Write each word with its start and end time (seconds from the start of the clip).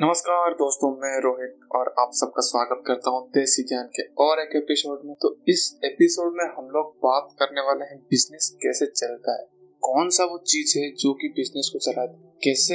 नमस्कार 0.00 0.52
दोस्तों, 0.52 0.90
मैं 0.90 1.20
रोहित 1.20 1.58
और 1.74 1.94
आप 1.98 2.10
सबका 2.12 2.40
स्वागत 2.40 2.82
करता 2.86 3.10
हूँ 3.10 3.28
देसी 3.28 3.62
ज्ञान 3.62 3.84
के 3.84 4.02
और 4.02 4.40
एक 4.40 4.50
एपिसोड 4.56 5.00
में। 5.04 5.14
तो 5.22 5.40
इस 5.48 5.80
एपिसोड 5.84 6.32
में 6.36 6.44
हम 6.44 6.64
लोग 6.70 6.86
बात 6.86 7.28
करने 7.38 7.60
वाले 7.60 7.84
हैं 7.84 7.98
बिज़नेस 7.98 8.58
कैसे 8.62 8.86
चलता 8.86 9.40
है। 9.40 9.46
कौन 9.80 10.08
सा 10.08 10.24
वो 10.24 10.38
चीज़ 10.38 10.78
है 10.78 10.90
जो 10.90 11.14
कि 11.14 11.28
बिज़नेस 11.28 11.70
को 11.72 11.78
चलाती 11.78 12.24
है? 12.24 12.32
कैसे 12.44 12.74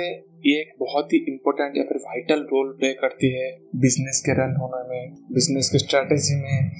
ये 0.51 0.61
एक 0.61 0.73
बहुत 0.79 1.13
ही 1.13 1.25
इम्पोर्टेंट 1.29 1.77
या 1.77 1.83
फिर 1.83 1.97
वाइटल 1.97 2.39
रोल 2.39 2.73
प्ले 2.73 2.93
करती 2.93 3.39
है 3.39 3.59
बिज़नेस 3.75 4.23
के 4.25 4.31
रन 4.31 4.55
होने 4.55 4.89
में 4.89 5.15
बिज़नेस 5.31 5.69
के 5.69 5.77
स्ट्रेटेजी 5.77 6.35
में 6.35 6.71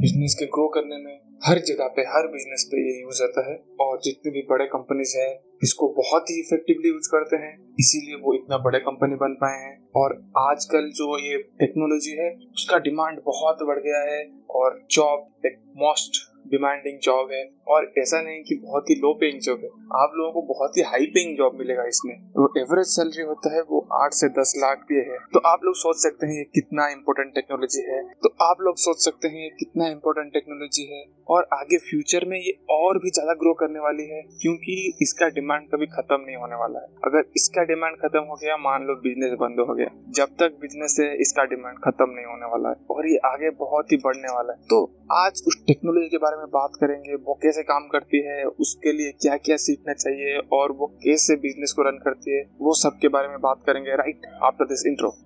बिज़नेस 0.00 0.36
के 0.38 0.46
ग्रो 0.46 0.68
करने 0.68 0.96
में? 0.96 1.27
हर 1.44 1.58
जगह 1.58 1.86
पे, 1.86 2.02
हर 2.02 2.26
बिज़नेस 2.26 2.68
पे 2.70 2.94
ये 2.94 3.02
यूज़ 3.02 3.22
होता 3.22 3.50
है 3.50 3.64
और 3.80 4.00
जितने 4.04 4.32
भी 4.32 4.42
बड़े 4.50 4.66
कंपनीज़ 4.66 5.18
हैं, 5.18 5.40
इसको 5.62 5.88
बहुत 5.88 6.22
ही 6.30 6.40
इफेक्टिवली 6.40 6.88
यूज़ 6.88 7.08
करते 7.08 7.36
हैं। 7.36 7.74
इसीलिए 7.80 8.14
वो 8.14 8.34
इतना 8.34 8.58
बड़े 8.58 8.78
कंपनी 8.78 9.14
बन 9.14 9.34
पाए 9.34 9.58
हैं। 9.58 9.88
और 9.96 10.30
आजकल 10.38 10.90
जो 10.90 11.18
ये 11.18 11.38
टेक्नोलॉजी 11.38 12.10
है, 12.10 12.34
उसका 12.34 12.78
डिमांड 12.78 13.20
बहुत 13.26 13.58
बढ़ 13.62 13.78
गया 13.78 14.00
है 14.00 14.30
और 14.50 14.86
जॉब 14.90 15.46
एक 15.46 15.58
मोस्ट 15.76 16.27
डिमांडिंग 16.50 16.98
जॉब 17.02 17.32
है 17.32 17.42
और 17.68 17.92
ऐसा 17.98 18.20
नहीं 18.22 18.42
कि 18.42 18.54
बहुत 18.62 18.90
ही 18.90 18.94
लो 18.96 19.12
पेइंग 19.20 19.40
जॉब 19.40 19.60
है। 19.64 19.68
आप 19.98 20.12
लोगों 20.16 20.32
को 20.32 20.42
बहुत 20.48 20.76
ही 20.76 20.82
हाई 20.84 21.06
पेइंग 21.14 21.36
जॉब 21.36 21.58
मिलेगा 21.58 21.84
इसमें। 21.88 22.14
तो 22.30 22.52
एवरेज 22.58 22.86
सैलरी 22.88 23.22
होता 23.22 23.54
है, 23.54 23.62
वो 23.62 23.86
आठ 23.94 24.12
से 24.12 24.28
दस 24.38 24.52
लाख 24.58 24.84
भी 24.88 24.96
है। 25.08 25.18
तो 25.34 25.40
आप 25.48 25.64
लोग 25.64 25.74
सोच 25.76 25.96
सकते 25.98 26.26
हैं 26.26 26.36
ये 26.36 26.44
कितना 26.54 26.88
इम्पोर्टेंट 26.88 27.34
टेक्नोलॉजी 27.34 27.82
है। 27.88 28.02
तो 28.22 28.34
आप 28.42 28.60
लोग 28.60 28.76
सोच 28.78 29.04
सकते 29.04 29.28
हैं 29.28 29.42
ये 29.42 29.48
कितना 29.58 29.88
इम्पोर्टेंट 29.88 30.32
टेक्नोलॉजी 30.32 30.84
है 30.86 31.04
और 31.28 31.48
आगे 31.52 31.78
फ्यूचर 31.80 32.24
में 32.24 32.38
ये 32.38 32.52
और 32.70 32.98
भी 32.98 33.10
ज़्यादा 33.10 33.32
ग्रो 33.40 33.52
करने 33.54 33.78
वाली 33.78 34.06
है 34.06 34.22
क्योंकि 34.34 34.76
इसका 35.02 35.28
डिमांड 35.30 35.68
कभी 35.70 35.86
खत्म 35.88 36.20
नहीं 36.20 36.36
होने 36.36 36.56
वाला 36.56 36.78
है। 36.78 36.86
अगर 37.04 37.24
इसका 37.36 37.62
डिमांड 37.64 37.96
खत्म 37.98 38.22
हो 38.22 38.36
गया, 38.36 38.56
मान 38.58 38.86
लो 38.86 38.94
बिज़नेस 39.02 39.32
बंद 39.40 39.60
हो 39.60 39.74
गया, 39.74 39.88
जब 40.10 40.36
तक 40.40 40.56
बिज़नेस 40.60 40.96
है 41.00 41.14
इसका 41.18 41.44
डिमांड 41.46 41.78
खत्म 41.80 42.10
नहीं 42.10 42.26
होने 42.26 42.46
वाला 42.46 42.68
है 42.68 42.76
और 42.90 43.08
ये 43.08 43.16
आगे 43.26 43.50
बहुत 43.58 43.92
ही 43.92 43.96
बढ़ने 44.04 44.32
वाला 44.34 44.52
है। 44.52 44.58
तो 44.68 44.78
आज 45.14 45.42
उस 45.46 45.56
टेक्नोलॉजी 45.66 46.08
के 46.08 46.18
बारे 46.18 46.36
में 46.36 46.37
बात 46.46 46.76
करेंगे, 46.80 47.14
वो 47.16 47.38
कैसे 47.42 47.62
काम 47.62 47.88
करती 47.88 48.22
है, 48.26 48.44
उसके 48.44 48.92
लिए 48.92 49.12
क्या 49.12 49.36
क्या 49.36 49.56
सीखना 49.56 49.92
चाहिए 49.94 50.36
और 50.52 50.72
वो 50.72 50.86
कैसे 51.04 51.36
बिज़नेस 51.36 51.72
को 51.72 51.82
रन 51.82 51.98
करती 52.04 52.36
है, 52.36 52.44
वो 52.60 52.74
सब 52.74 52.98
के 52.98 53.08
बारे 53.08 53.28
में 53.28 53.40
बात 53.40 53.62
करेंगे 53.66 53.96
राइट 53.96 54.26
आफ्टर 54.42 54.64
दिस 54.64 54.86
इंट्रो 54.86 55.16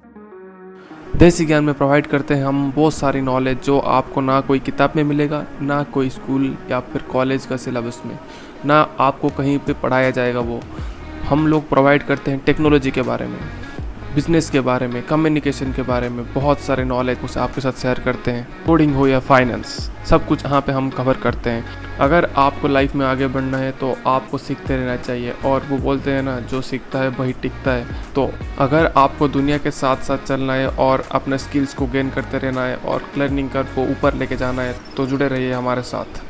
देसी 1.16 1.44
ज्ञान 1.46 1.64
में 1.64 1.74
प्रोवाइड 1.74 2.06
करते 2.06 2.34
हैं 2.34 2.44
हम 2.44 2.70
बहुत 2.72 2.94
सारी 2.94 3.20
नॉलेज 3.20 3.58
जो 3.62 3.78
आपको 3.78 4.20
ना 4.20 4.40
कोई 4.40 4.58
किताब 4.60 4.92
में 4.96 5.02
मिलेगा, 5.04 5.44
ना 5.62 5.82
कोई 5.84 6.08
स्कूल 6.10 6.56
या 6.70 6.80
फिर 6.82 7.02
कॉलेज 7.02 7.46
का 7.46 7.56
सिलेबस 7.56 8.00
में, 8.06 8.18
ना 8.66 8.80
आपको 9.00 9.28
कहीं 9.28 9.58
पे 9.58 9.72
पढ़ाया 9.72 10.10
जाएगा 10.10 10.40
वो। 10.40 10.60
हम 11.24 11.46
लोग 11.46 11.68
प्रोवाइड 11.68 12.02
करते 12.02 12.30
हैं 12.30 12.40
टेक्नोलॉजी 12.44 12.90
के 12.90 13.02
बारे 13.02 13.26
में। 13.26 13.38
बिज़नेस 14.14 14.48
के 14.50 14.60
बारे 14.60 14.86
में 14.86 15.02
कम्युनिकेशन 15.02 15.72
के 15.72 15.82
बारे 15.82 16.08
में 16.08 16.24
बहुत 16.32 16.58
सारे 16.60 16.84
नॉलेज 16.84 17.18
उसे 17.24 17.38
आपके 17.40 17.60
साथ 17.60 17.72
शेयर 17.72 18.00
करते 18.00 18.30
हैं। 18.30 18.64
कोडिंग 18.66 18.94
हो 18.94 19.06
या 19.06 19.20
फाइनेंस 19.20 19.66
सब 20.08 20.26
कुछ 20.28 20.44
यहाँ 20.44 20.60
पे 20.60 20.72
हम 20.72 20.90
कवर 20.90 21.18
करते 21.18 21.50
हैं। 21.50 21.96
अगर 21.98 22.24
आपको 22.36 22.68
लाइफ 22.68 22.94
में 22.94 23.04
आगे 23.06 23.26
बढ़ना 23.26 23.58
है 23.58 23.70
तो 23.72 23.94
आपको 24.06 24.38
सीखते 24.38 24.76
रहना 24.76 24.96
चाहिए। 24.96 25.32
और 25.44 25.66
वो 25.70 25.78
बोलते 25.78 26.10
हैं 26.10 26.22
ना, 26.22 26.38
जो 26.40 26.60
सीखता 26.62 26.98
है, 26.98 27.08
वही 27.10 27.32
टिकता 27.32 27.72
है। 27.72 28.12
तो 28.14 28.30
अगर 28.58 28.86
आपको 28.96 29.28
दुनिया 29.28 29.58
के 29.58 29.70
साथ 29.70 30.02
साथ 30.04 30.26
चलना 30.26 30.54
है 30.54 30.68
और 30.78 31.04
अपने 31.12 31.38
स्किल्स 31.38 31.74
को 31.74 31.86
गेन 31.86 32.10
करते 32.10 32.38
रहना 32.38 32.64
है 32.64 32.76
और 32.76 33.06
लर्निंग 33.18 33.50
कर 33.50 33.62
को 33.74 33.90
ऊपर 33.92 34.14
लेके 34.14 34.36
जाना 34.36 34.62
है 34.62 34.74
तो 34.96 35.06
जुड़े 35.06 35.28
रहिए 35.28 35.52
हमारे 35.52 35.82
साथ। 35.82 36.20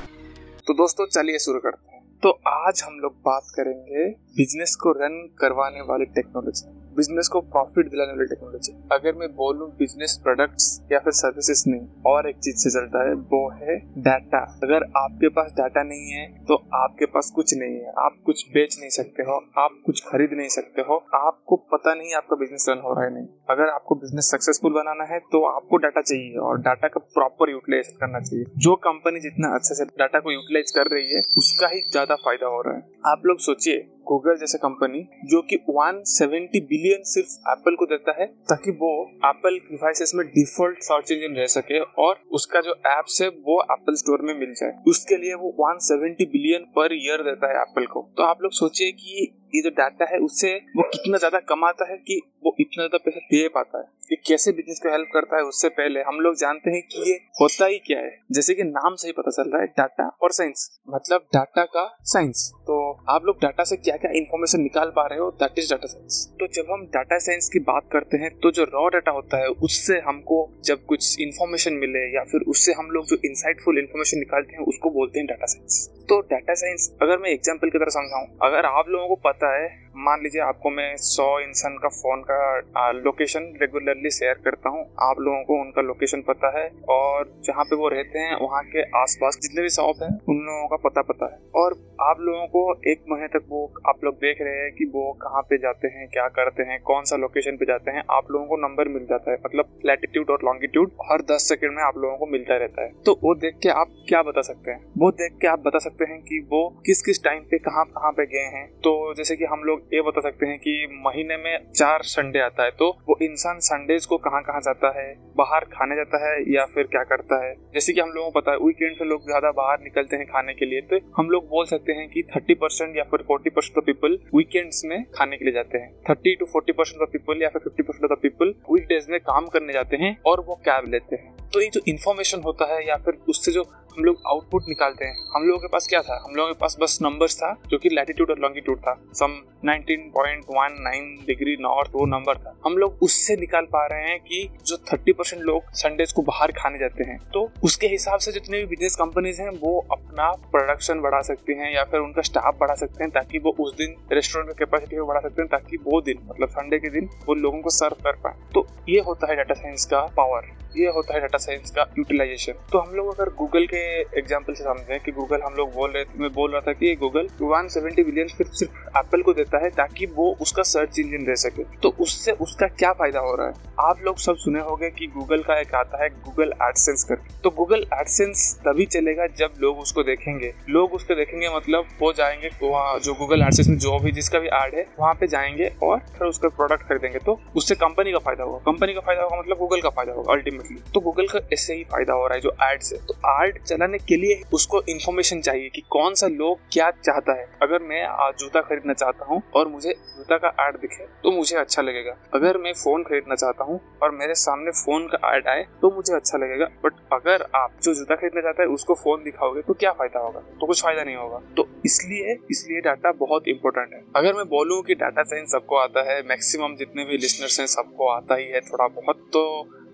तो 0.67 0.75
दोस्तों, 0.75 1.07
चलिए 1.09 1.39
शुरू 1.39 1.59
करते 1.59 1.97
हैं। 1.97 2.03
तो 2.23 2.31
आज 2.49 2.83
हम 2.87 2.99
लोग 2.99 3.13
बात 3.25 3.51
करेंगे 3.55 4.09
बिज़नेस 4.37 4.77
को 4.83 4.93
रन 4.93 5.19
करवाने 5.39 5.81
वाली 5.81 6.05
टेक्नोलॉजी 6.15 6.81
बिज़नेस 6.93 7.29
को 7.29 7.41
प्रॉफिट 7.49 7.91
दिलाने 7.91 8.13
वाली 8.13 8.27
टेक्नोलॉजी 8.27 8.73
अगर 8.93 9.15
मैं 9.17 9.29
बोलूँ 9.37 9.69
बिज़नेस 9.79 10.19
प्रोडक्ट्स 10.23 10.67
या 10.93 10.99
फिर 10.99 11.13
सर्विसेज़ 11.15 11.63
नहीं 11.69 11.87
और 12.07 12.29
एक 12.29 12.37
चीज़ 12.39 12.57
से 12.59 12.71
चलता 12.71 13.07
है, 13.09 13.15
वो 13.15 13.49
है 13.53 13.77
डाटा 14.03 14.39
अगर 14.65 14.85
आपके 14.99 15.29
पास 15.31 15.53
डाटा 15.57 15.83
नहीं 15.85 16.11
है 16.11 16.27
तो 16.45 16.55
आपके 16.77 17.07
पास 17.09 17.31
कुछ 17.35 17.55
नहीं 17.55 17.75
है। 17.75 17.93
आप 17.99 18.17
कुछ 18.27 18.45
बेच 18.55 18.77
नहीं 18.81 18.91
सकते 18.93 19.23
हो, 19.23 19.37
आप 19.59 19.81
कुछ 19.87 20.03
खरीद 20.07 20.31
नहीं 20.33 20.49
सकते 20.51 20.83
हो। 20.83 20.97
आपको 21.17 21.57
पता 21.73 21.95
नहीं 21.95 22.15
आपका 22.15 22.37
बिज़नेस 22.37 22.67
रन 22.69 22.81
हो 22.81 22.95
रहा 22.95 23.05
है 23.05 23.15
नहीं। 23.15 23.27
अगर 23.51 23.69
आपको 23.71 23.95
बिज़नेस 23.97 24.31
सक्सेसफुल 24.31 24.73
बनाना 24.73 25.05
है 25.05 25.19
तो 25.33 25.45
आपको 25.47 25.77
डाटा 25.79 26.01
चाहिए 26.03 26.37
और 26.39 26.61
डाटा 26.61 26.89
का 26.89 27.01
प्रॉपर 27.15 27.51
यूटिलाइज 27.51 27.89
करना 28.01 28.21
चाहिए। 28.21 28.45
जो 28.59 28.75
कंपनी 28.85 29.21
जितना 29.21 29.55
अच्छे 29.55 29.75
से 29.75 29.85
डाटा 29.95 30.21
को 30.21 30.33
यूटिलाइज 30.33 30.71
कर 30.71 30.91
रही 30.93 31.09
है, 31.09 31.21
उसका 31.39 31.69
ही 31.69 31.81
ज़्यादा 31.83 32.15
फ़ायदा 32.17 32.47
हो 32.47 32.61
रहा 32.63 32.75
है। 32.75 32.83
आप 33.07 33.23
लोग 33.27 33.39
सोचिए 33.41 33.77
गूगल 34.09 34.37
जैसे 34.37 34.59
कंपनी 34.59 35.09
जो 35.25 35.43
कि 35.43 35.57
170 35.57 36.61
बिलियन 36.69 37.03
सिर्फ़ 37.03 37.29
एप्पल 37.51 37.75
को 37.75 37.87
देता 37.87 38.15
है, 38.21 38.27
ताकि 38.27 38.71
वो 38.71 39.11
एप्पल 39.25 39.59
डिवाइसेस 39.59 40.13
में 40.15 40.27
डिफ़ॉल्ट 40.27 40.79
सर्च 40.79 41.13
इंजन 41.13 41.35
रह 41.35 41.47
सके 41.47 41.81
और 41.81 42.21
उसका 42.33 42.61
जो 42.61 42.73
एप्स 42.87 43.23
है, 43.23 43.29
वो 43.29 43.63
एप्पल 43.63 43.95
स्टोर 43.95 44.23
में 44.23 44.35
मिल 44.35 44.55
जाए। 44.55 44.73
उसके 44.89 45.17
लिए 45.17 45.35
वो 45.35 45.55
170 45.61 46.27
बिलियन 46.33 46.65
पर 46.77 46.95
ईयर 46.95 47.23
देता 47.23 47.49
है 47.49 47.61
एप्पल 47.61 47.87
को। 47.87 48.09
तो 48.17 48.23
आप 48.23 48.43
लोग 48.43 48.53
सोचिए 48.53 48.91
कि 48.93 49.39
ये 49.55 49.63
जो 49.63 49.71
डाटा 49.73 50.05
है, 50.05 50.19
उससे 50.21 50.55
वो 50.77 50.83
कितना 50.93 51.19
ज़्यादा 51.19 51.39
कमाता 51.49 51.91
है 51.91 51.97
कि 51.99 52.21
वो 52.45 52.55
इतना 52.61 52.83
ज़्यादा 52.83 52.99
पैसा 53.05 53.21
दे 53.23 53.49
पाता 53.49 53.79
है? 53.79 53.85
ये 54.13 54.17
कैसे 54.27 54.53
बिज़नेस 54.53 54.81
को 54.83 54.91
हेल्प 54.91 55.09
करता 55.15 55.37
है 55.37 55.43
उससे 55.45 55.69
पहले? 55.71 56.01
हम 56.03 56.21
लोग 56.21 56.35
जानते 56.37 56.71
हैं 56.71 56.81
कि 56.85 57.03
ये 57.11 57.15
होता 57.41 57.67
ही 57.67 57.79
क्या 57.79 57.99
है। 57.99 58.11
जैसे 58.33 58.55
कि 58.55 58.63
नाम 58.65 58.95
से 58.95 59.09
ही 59.09 59.13
पता 59.13 59.31
चल 59.33 59.51
रहा 59.51 59.61
है 59.63 59.67
डाटा 59.79 60.07
और 60.23 60.33
साइंस 60.33 60.69
मतलब 60.89 61.27
डाटा 61.35 61.65
का 61.67 61.85
साइंस 62.13 62.51
तो 62.67 62.79
आप 63.11 63.25
लोग 63.25 63.37
डाटा 63.43 63.65
से 63.65 63.77
क्या 63.77 63.97
क्या 63.97 64.11
इन्फॉर्मेशन 64.15 64.61
निकाल 64.63 64.93
पा 64.97 65.07
रहे 65.07 65.19
हो? 65.19 65.31
दैट 65.33 65.59
इज़ 65.59 65.71
डाटा 65.71 65.87
साइंस 65.87 66.27
तो 66.41 66.47
जब 66.55 66.73
हम 66.73 66.87
डाटा 66.95 67.19
साइंस 67.21 67.49
की 67.53 67.59
बात 67.63 67.89
करते 67.93 68.17
हैं 68.17 68.31
तो 68.39 68.51
जो 68.51 68.65
रॉ 68.73 68.89
डाटा 68.89 69.11
होता 69.13 69.39
है, 69.39 69.49
उससे 69.49 69.99
हमको 70.01 70.39
जब 70.65 70.85
कुछ 70.87 71.17
इन्फॉर्मेशन 71.21 71.75
मिले 71.77 72.05
या 72.17 72.25
फिर 72.33 72.45
उससे 72.49 72.73
हम 72.73 72.91
लोग 72.91 73.07
जो 73.07 73.17
इंसाइटफुल 73.25 73.79
इन्फॉर्मेशन 73.79 74.19
निकालते 74.19 74.57
हैं, 74.57 74.65
उसको 74.65 74.91
बोलते 74.91 75.19
हैं 75.19 75.27
डाटा 75.27 75.47
साइंस 75.47 75.89
तो 76.13 76.21
डाटा 76.21 76.55
साइंस 76.55 76.87
अगर 77.03 77.19
मैं 77.19 77.31
एग्ज़ाम्पल 77.31 77.71
की 77.71 77.79
तरह 77.79 77.91
समझाऊं, 77.91 78.27
अगर 78.43 78.67
आप 78.67 78.89
लोगों 78.89 79.09
को 79.09 79.15
पता 79.17 79.53
है 79.57 79.69
मान 79.97 80.23
लीजिए 80.23 80.41
आपको 80.43 80.71
मैं 80.71 80.97
सौ 80.97 81.41
इंसान 81.41 81.77
का 81.77 81.89
फ़ोन 81.89 82.23
का 82.31 82.91
लोकेशन 82.91 83.41
रेगुलरली 83.63 84.11
शेयर 84.11 84.35
करता 84.35 84.69
हूँ। 84.69 84.81
आप 85.03 85.17
लोगों 85.21 85.43
को 85.45 85.61
उनका 85.61 85.83
लोकेशन 85.83 86.21
पता 86.21 86.61
है 86.61 86.71
और 86.89 87.41
जहाँ 87.45 87.65
पे 87.65 87.77
वो 87.77 87.89
रहते 87.89 88.19
हैं, 88.19 88.37
वहाँ 88.37 88.63
के 88.65 88.83
आसपास 88.83 89.39
जितने 89.43 89.63
भी 89.63 89.69
शॉप 89.69 90.03
हैं, 90.03 90.09
उन 90.29 90.37
लोगों 90.37 90.69
का 90.69 90.77
पता 90.77 91.03
पता 91.03 91.27
है। 91.27 91.39
और 91.55 91.73
आप 92.01 92.17
लोगों 92.21 92.47
को 92.47 92.91
एक 92.91 93.05
महीने 93.09 93.29
तक 93.29 93.47
वो, 93.49 93.75
आप 93.89 94.05
लोग 94.05 94.15
देख 94.15 94.39
रहे 94.41 94.55
हैं 94.55 94.73
कि 94.73 94.85
वो 94.85 95.13
कहाँ 95.13 95.43
पे 95.43 95.59
जाते 95.59 95.89
हैं, 95.89 96.09
क्या 96.09 96.29
करते 96.29 96.63
हैं 96.63 96.81
कौन 96.83 97.05
सा 97.05 97.17
लोकेशन 97.17 97.57
पे 97.57 97.67
जाते 97.67 97.91
हैं, 97.91 98.03
आप 98.11 98.31
लोगों 98.31 98.47
को 98.47 98.57
नंबर 98.57 98.89
मिल 98.89 99.07
जाता 99.11 99.31
है। 99.31 99.39
मतलब 99.47 99.81
लैटिट्यूड 99.87 100.31
और 100.31 100.39
लॉन्गिट्यूड 100.45 100.93
हर 101.11 101.23
दस 101.23 101.49
सेकंड 101.49 101.77
में 101.77 101.83
आप 101.83 101.99
लोगों 101.99 102.17
को 102.17 102.27
मिलता 102.27 102.57
रहता 102.57 102.83
है। 102.83 102.93
तो 103.07 103.19
वो 103.23 103.35
देख 103.35 103.59
के 103.63 103.69
आप 103.69 103.95
क्या 104.09 104.23
बता 104.23 104.43
सकते 104.43 104.71
हैं? 104.71 104.81
वो 104.99 105.11
देख 105.11 105.39
के 105.41 105.47
आप 105.47 105.61
बता 105.61 105.79
सकते 105.79 106.05
हैं 106.05 106.21
कि 106.23 106.47
वो 106.51 106.69
किस 106.87 107.03
किस 107.03 107.25
टाइम 107.25 107.43
पे 107.43 107.59
कहाँ 107.59 107.85
कहाँ 107.85 108.13
पे 108.13 108.27
गए 108.27 108.49
हैं। 108.59 108.67
तो 108.79 109.15
जैसे 109.15 109.37
कि 109.37 109.45
हम 109.45 109.65
लोग 109.65 109.82
ये 109.93 110.03
बता 110.03 110.21
सकते 110.21 110.47
हैं 110.47 110.59
कि 110.59 110.73
महीने 111.07 111.37
में 111.37 111.71
चार 111.73 112.03
संडे 112.07 112.39
आता 112.39 112.65
है 112.65 112.71
तो 112.73 112.89
वो 113.09 113.17
इंसान 113.23 113.59
संडेज 113.63 114.07
को 114.07 114.17
कहाँ 114.19 114.43
कहाँ 114.43 114.61
जाता 114.61 114.89
है? 114.99 115.07
बाहर 115.37 115.65
खाने 115.73 115.97
जाता 115.97 116.19
है 116.25 116.35
या 116.55 116.65
फिर 116.65 116.87
क्या 116.87 117.03
करता 117.05 117.43
है? 117.45 117.53
जैसे 117.75 117.93
कि 117.93 118.01
हम 118.01 118.11
लोगों 118.11 118.31
को 118.31 118.41
पता 118.41 118.53
है 118.53 118.59
वीकेंड 118.59 118.99
पे 118.99 119.05
लोग 119.05 119.27
ज़्यादा 119.27 119.51
बाहर 119.53 119.81
निकलते 119.83 120.17
हैं 120.17 120.27
खाने 120.27 120.55
के 120.55 120.67
लिए 120.67 120.81
तो 120.83 120.99
हम 121.17 121.31
लोग 121.31 121.49
बोल 121.49 121.67
सकते 121.67 121.93
हैं 121.93 122.09
कि 122.09 122.23
थर्टी 122.37 122.55
परसेंट 122.55 122.97
या 122.97 123.05
फिर 123.11 123.23
forty 123.29 123.51
percent 123.51 123.79
of 123.79 123.85
people 123.85 124.19
weekends 124.35 124.83
में 124.85 125.03
खाने 125.15 125.37
के 125.37 125.45
लिए 125.45 125.55
जाते 125.55 125.79
हैं। 125.79 125.93
Thirty 126.11 126.35
to 126.37 126.47
forty 126.53 126.73
percent 126.73 127.03
of 127.03 127.11
people 127.11 127.43
या 127.43 127.49
फिर 127.49 127.63
fifty 127.63 127.83
percent 127.83 128.13
of 128.13 128.19
people 128.23 128.55
weekdays 128.73 129.07
में 129.11 129.19
काम 129.21 129.47
करने 129.47 129.73
जाते 129.73 129.97
हैं 129.97 130.17
और 130.27 130.45
वो 130.47 130.55
कैब 130.65 130.91
लेते 130.91 131.17
हैं। 131.17 131.31
तो 131.49 131.61
ये 131.61 131.69
जो 131.69 131.81
इन्फॉर्मेशन 131.89 132.41
होता 132.41 132.65
है 132.67 132.87
या 132.89 132.97
फिर 132.97 133.15
उससे 133.29 133.53
जो 133.53 133.63
हम 133.99 134.05
लोग 134.05 134.23
आउटपुट 134.27 134.63
निकालते 134.69 135.05
हैं। 135.05 135.27
हम 135.37 135.43
लोगों 135.43 135.61
के 135.61 135.67
पास 135.67 135.87
क्या 135.87 136.03
था? 136.03 136.25
हम 136.29 136.35
लोगों 136.35 136.53
के 136.53 136.59
पास 136.61 136.77
बस 136.81 136.99
नंबर्स 137.03 137.37
था, 137.37 137.63
जो 137.69 137.79
कि 137.79 137.89
लैटिट्यूड 137.89 138.31
और 138.31 138.39
लॉन्गिट्यूड 138.39 138.79
था। 138.79 139.01
सम 139.13 139.43
19.19 139.65 141.27
डिग्री 141.27 141.57
नॉर्थ 141.61 141.91
वो 141.95 142.07
नंबर 142.07 142.37
था। 142.37 142.57
हम 142.67 142.79
लोग 142.79 142.99
उससे 143.03 143.37
निकाल 143.37 143.65
पा 143.65 143.87
रहे 143.87 144.03
हैं 144.03 144.21
कि 144.21 144.51
जो 144.67 144.77
30 144.77 145.13
परसेंट 145.13 145.43
लोग 145.43 145.63
संडेज 145.73 146.13
को 146.13 146.23
बाहर 146.23 146.53
खाने 146.53 146.79
जाते 146.79 147.05
हैं। 147.05 147.19
तो 147.35 147.51
उसके 147.65 147.87
हिसाब 147.87 148.19
से 148.19 148.33
जितने 148.33 148.59
भी 148.59 148.67
बिज़नेस 148.67 148.97
कंपनीज़ 148.97 149.43
हैं, 149.43 149.51
वो 149.51 149.87
अपना 149.93 150.33
प्रोडक्शन 150.33 151.01
बढ़ा 151.01 151.21
सकते 151.21 151.53
हैं 151.53 151.75
या 151.75 151.85
फिर 151.85 152.01
उनका 152.01 152.23
स्टाफ 152.23 152.59
बढ़ा 152.61 152.75
सकते 152.75 153.05
हैं, 153.05 153.13
ताकि 153.13 153.39
वो 153.39 153.57
उस 153.61 153.77
दिन 153.77 153.95
रेस्टोरेंट 154.13 154.49
में 154.49 154.57
कैपेसिटी 154.59 154.97
को 154.97 155.07
बढ़ा 155.07 155.21
सकते 155.21 155.43
हैं, 155.43 155.49
ताकि 155.49 155.77
वो 155.77 156.01
दिन 156.01 156.29
मतलब 156.31 156.49
संडे 156.49 156.79
के 156.79 156.91
दिन, 156.91 157.09
वो 157.27 157.35
लोगों 157.35 157.61
को 157.61 157.71
सर्व 157.71 157.97
कर 158.05 158.13
पाए। 158.13 158.35
तो 158.55 158.67
ये 158.89 159.01
होता 159.01 159.27
है 159.27 159.37
डाटा 159.37 159.55
साइंस 159.55 159.87
का 159.87 160.01
पावर 160.01 160.63
ये 160.77 160.87
होता 160.87 161.15
है 161.15 161.21
डाटा 161.21 161.39
साइंस 161.39 161.71
का 161.71 161.83
यूटिलाइजेशन 161.99 162.53
तो 162.53 162.79
हम 162.79 162.95
लोग 162.95 163.21
अगर 163.21 163.31
गूगल 163.31 163.67
के 163.67 163.82
एग्ज़ाम्पल 164.19 164.55
से 164.55 164.65
समझे 164.65 164.99
कि 164.99 165.13
गूगल 165.13 165.41
हम 165.45 165.55
लोग 165.55 165.73
बोल 165.75 165.91
रहे 165.91 166.05
थे 166.05 166.21
मैं 166.21 166.33
बोल 166.33 166.51
रहा 166.51 166.61
था 166.61 166.73
कि 166.73 166.95
गूगल 167.01 167.29
वन 167.43 167.69
सेवेंटी 167.69 168.03
बिलियन 168.03 168.29
सिर्फ़ 168.29 168.63
एप्पल 168.99 169.23
को 169.23 169.33
देता 169.33 169.59
है 169.59 169.71
ताकि 169.73 170.07
वो 170.15 170.31
उसका 170.41 170.63
सर्च 170.63 170.99
इंजन 170.99 171.27
रह 171.27 171.35
सके। 171.35 171.65
तो 171.83 171.95
उससे 172.01 172.33
उसका 172.41 172.67
क्या 172.69 172.93
फ़ायदा 172.93 173.21
हो 173.21 173.35
रहा 173.37 173.47
है? 173.47 173.71
आप 173.81 174.03
लोग 174.05 174.19
सब 174.19 174.37
सुने 174.37 174.61
होंगे 174.61 174.91
कि 174.91 175.07
गूगल 175.07 175.43
का 175.43 175.59
एक 175.61 175.75
आता 175.75 176.03
है 176.03 176.09
गूगल 176.09 176.53
एडसेंस 176.63 177.05
करके। 177.05 177.41
तो 177.43 177.51
गूगल 177.51 177.85
एडसेंस 177.95 178.55
तभी 178.67 178.87
चलेगा 178.87 179.27
जब 179.39 179.55
लोग 179.61 179.79
उसको 179.79 180.03
देखेंगे। 180.03 180.53
लोग 180.71 180.93
उसको 180.95 181.15
देखेंगे 181.15 181.49
मतलब 181.57 181.87
वो 182.01 182.13
जाएँगे 182.13 182.51
वहाँ 182.63 182.99
जो 182.99 183.15
गूगल 183.15 183.43
एडसेंस 183.43 183.69
में 183.69 183.77
जो 183.79 183.99
भी 183.99 184.13
जिसका 184.13 184.39
भी 184.39 184.49
एड 184.49 184.75
है, 184.75 184.87
वहाँ 185.01 185.15
पे 185.15 185.27
जाएँगे 185.27 185.71
और 185.83 185.99
फिर 186.19 186.29
उसका 186.29 186.49
प्रोडक्ट 186.51 186.83
खरीदेंगे। 186.83 187.19
तो 187.19 187.39
उससे 187.57 187.75
कंपनी 187.77 188.13
का 188.13 188.19
फ़ायदा 188.19 188.45
होगा। 188.45 188.59
कंपनी 188.67 188.95
का 188.95 189.01
फ़ायदा 189.01 189.23
होगा 189.23 189.39
मतलब 189.39 189.59
गूगल 189.59 189.81
का 189.81 189.91
फ़ायदा 189.91 190.13
होगा 190.13 190.33
अल्टीमेटली 190.33 190.77
तो 190.95 191.01
गूगल 191.01 191.27
का 191.27 191.41
ऐसे 191.53 191.75
ही 191.75 191.85
फ़ायदा 191.85 192.13
हो 192.13 192.27
रहा 192.27 192.35
है 192.35 192.41
जो 192.41 192.55
एड 192.63 192.81
से 192.83 192.97
तो 193.09 193.15
एड 193.35 193.59
चलाने 193.73 193.99
के 194.01 194.17
लिए 194.17 194.41
उसको 194.55 194.83
इन्फॉर्मेशन 194.89 195.41
चाहिए 195.41 195.69
कि 195.69 195.83
कौन 195.91 196.15
सा 196.15 196.27
लोग 196.29 196.59
क्या 196.73 196.91
चाहता 196.93 197.33
है। 197.33 197.47
अगर 197.63 197.83
मैं 197.85 198.03
जूता 198.39 198.61
खरीदना 198.63 198.93
चाहता 198.95 199.25
हूँ 199.25 199.43
और 199.55 199.69
मुझे 199.69 199.93
जूता 200.17 200.37
का 200.39 200.49
एड 200.61 200.77
दिखे 200.81 201.05
तो 201.23 201.31
मुझे 201.33 201.57
अच्छा 201.57 201.83
लगेगा। 201.83 202.17
अगर 202.35 202.59
मैं 202.59 202.73
फ़ोन 202.75 203.03
खरीदना 203.03 203.35
चाहता 203.35 203.65
हूँ 203.65 203.81
और 204.03 204.11
मेरे 204.15 204.35
सामने 204.37 204.71
फ़ोन 204.75 205.07
का 205.07 205.35
एड 205.35 205.49
आए 205.49 205.65
तो 205.83 205.91
मुझे 205.91 206.15
अच्छा 206.15 206.39
लगेगा। 206.39 206.67
बट 206.85 207.01
अगर 207.13 207.47
आप 207.55 207.79
जो 207.83 207.95
जूता 207.95 208.15
खरीदना 208.15 208.41
चाहता 208.41 208.63
है, 208.63 208.69
उसको 208.71 208.95
फ़ोन 208.95 209.23
दिखाओगे 209.25 209.63
तो 209.63 209.75
क्या 209.75 209.93
फ़ायदा 209.93 210.21
होगा? 210.21 210.41
तो 210.41 210.67
कुछ 210.67 210.83
फ़ायदा 210.83 211.05
नहीं 211.05 211.17
होगा। 211.17 211.41
तो 211.57 211.69
इसलिए 211.87 212.39
इसलिए 212.51 212.81
डाटा 212.81 213.13
बहुत 213.19 213.49
इंपॉर्टेंट 213.49 213.93
है। 213.95 214.03
अगर 214.17 214.35
मैं 214.35 214.49
बोलूँ 214.49 214.83
कि 214.83 214.95
डाटा 214.97 215.23
साइंस 215.25 215.53
सबको 215.53 215.77
आता 215.79 216.11
है 216.11 216.21
मैक्सिमम 216.29 216.77
जितने 216.77 217.05
भी 217.05 217.19
लिसनर्स 217.19 217.61
हैं, 217.61 217.67
सबको 217.69 218.09
आता 218.11 218.35
ही 218.35 218.49
है 218.49 218.61
थोड़ा 218.63 218.89
बहुत 218.91 219.29
तो 219.33 219.43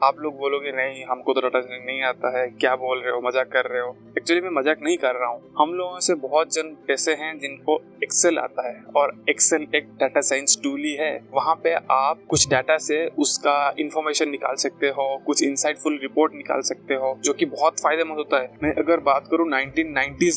आप 0.02 0.18
लोग 0.20 0.36
बोलोगे, 0.38 0.72
नहीं, 0.72 1.04
हमको 1.04 1.32
तो 1.34 1.40
डाटा 1.40 1.60
साइंस 1.60 1.84
नहीं 1.86 2.02
आता 2.02 2.38
है, 2.38 2.46
क्या 2.50 2.74
बोल 2.76 2.98
रहे 2.98 3.12
हो, 3.12 3.20
मज़ाक 3.20 3.48
कर 3.52 3.64
रहे 3.64 3.80
हो? 3.82 3.96
एक्चुअली 4.18 4.42
मैं 4.42 4.50
मज़ाक 4.50 4.82
नहीं 4.82 4.96
कर 4.96 5.14
रहा 5.14 5.28
हूँ। 5.28 5.40
हम 5.58 5.72
लोगों 5.74 6.00
से 6.00 6.14
बहुत 6.14 6.52
जन 6.54 6.76
ऐसे 6.90 7.14
हैं 7.14 7.38
जिनको 7.38 7.80
एक्सेल 8.02 8.38
आता 8.38 8.68
है 8.68 8.82
और 8.96 9.12
एक्सेल 9.30 9.66
एक 9.74 9.88
डाटा 10.00 10.20
साइंस 10.20 10.58
टूल 10.62 10.80
ही 10.80 10.92
है। 10.94 11.10
वहाँ 11.32 11.54
पे 11.54 11.74
आप 11.90 12.20
कुछ 12.28 12.48
डाटा 12.50 12.76
से 12.78 13.04
उसका 13.18 13.56
इंफॉर्मेशन 13.78 14.28
निकाल 14.28 14.56
सकते 14.56 14.88
हो, 14.88 15.06
कुछ 15.26 15.42
इंसाइटफुल 15.42 15.98
रिपोर्ट 16.02 16.34
निकाल 16.34 16.60
सकते 16.62 16.94
हो, 16.94 17.14
जो 17.24 17.32
की 17.32 17.46
बहुत 17.46 17.80
फ़ायदेमंद 17.80 18.18
होता 18.18 18.40
है। 18.42 18.50
मैं 18.62 18.74
अगर 18.74 19.00
बात 19.00 19.28
करूँ 19.30 19.48
नाइनटीन 19.48 19.92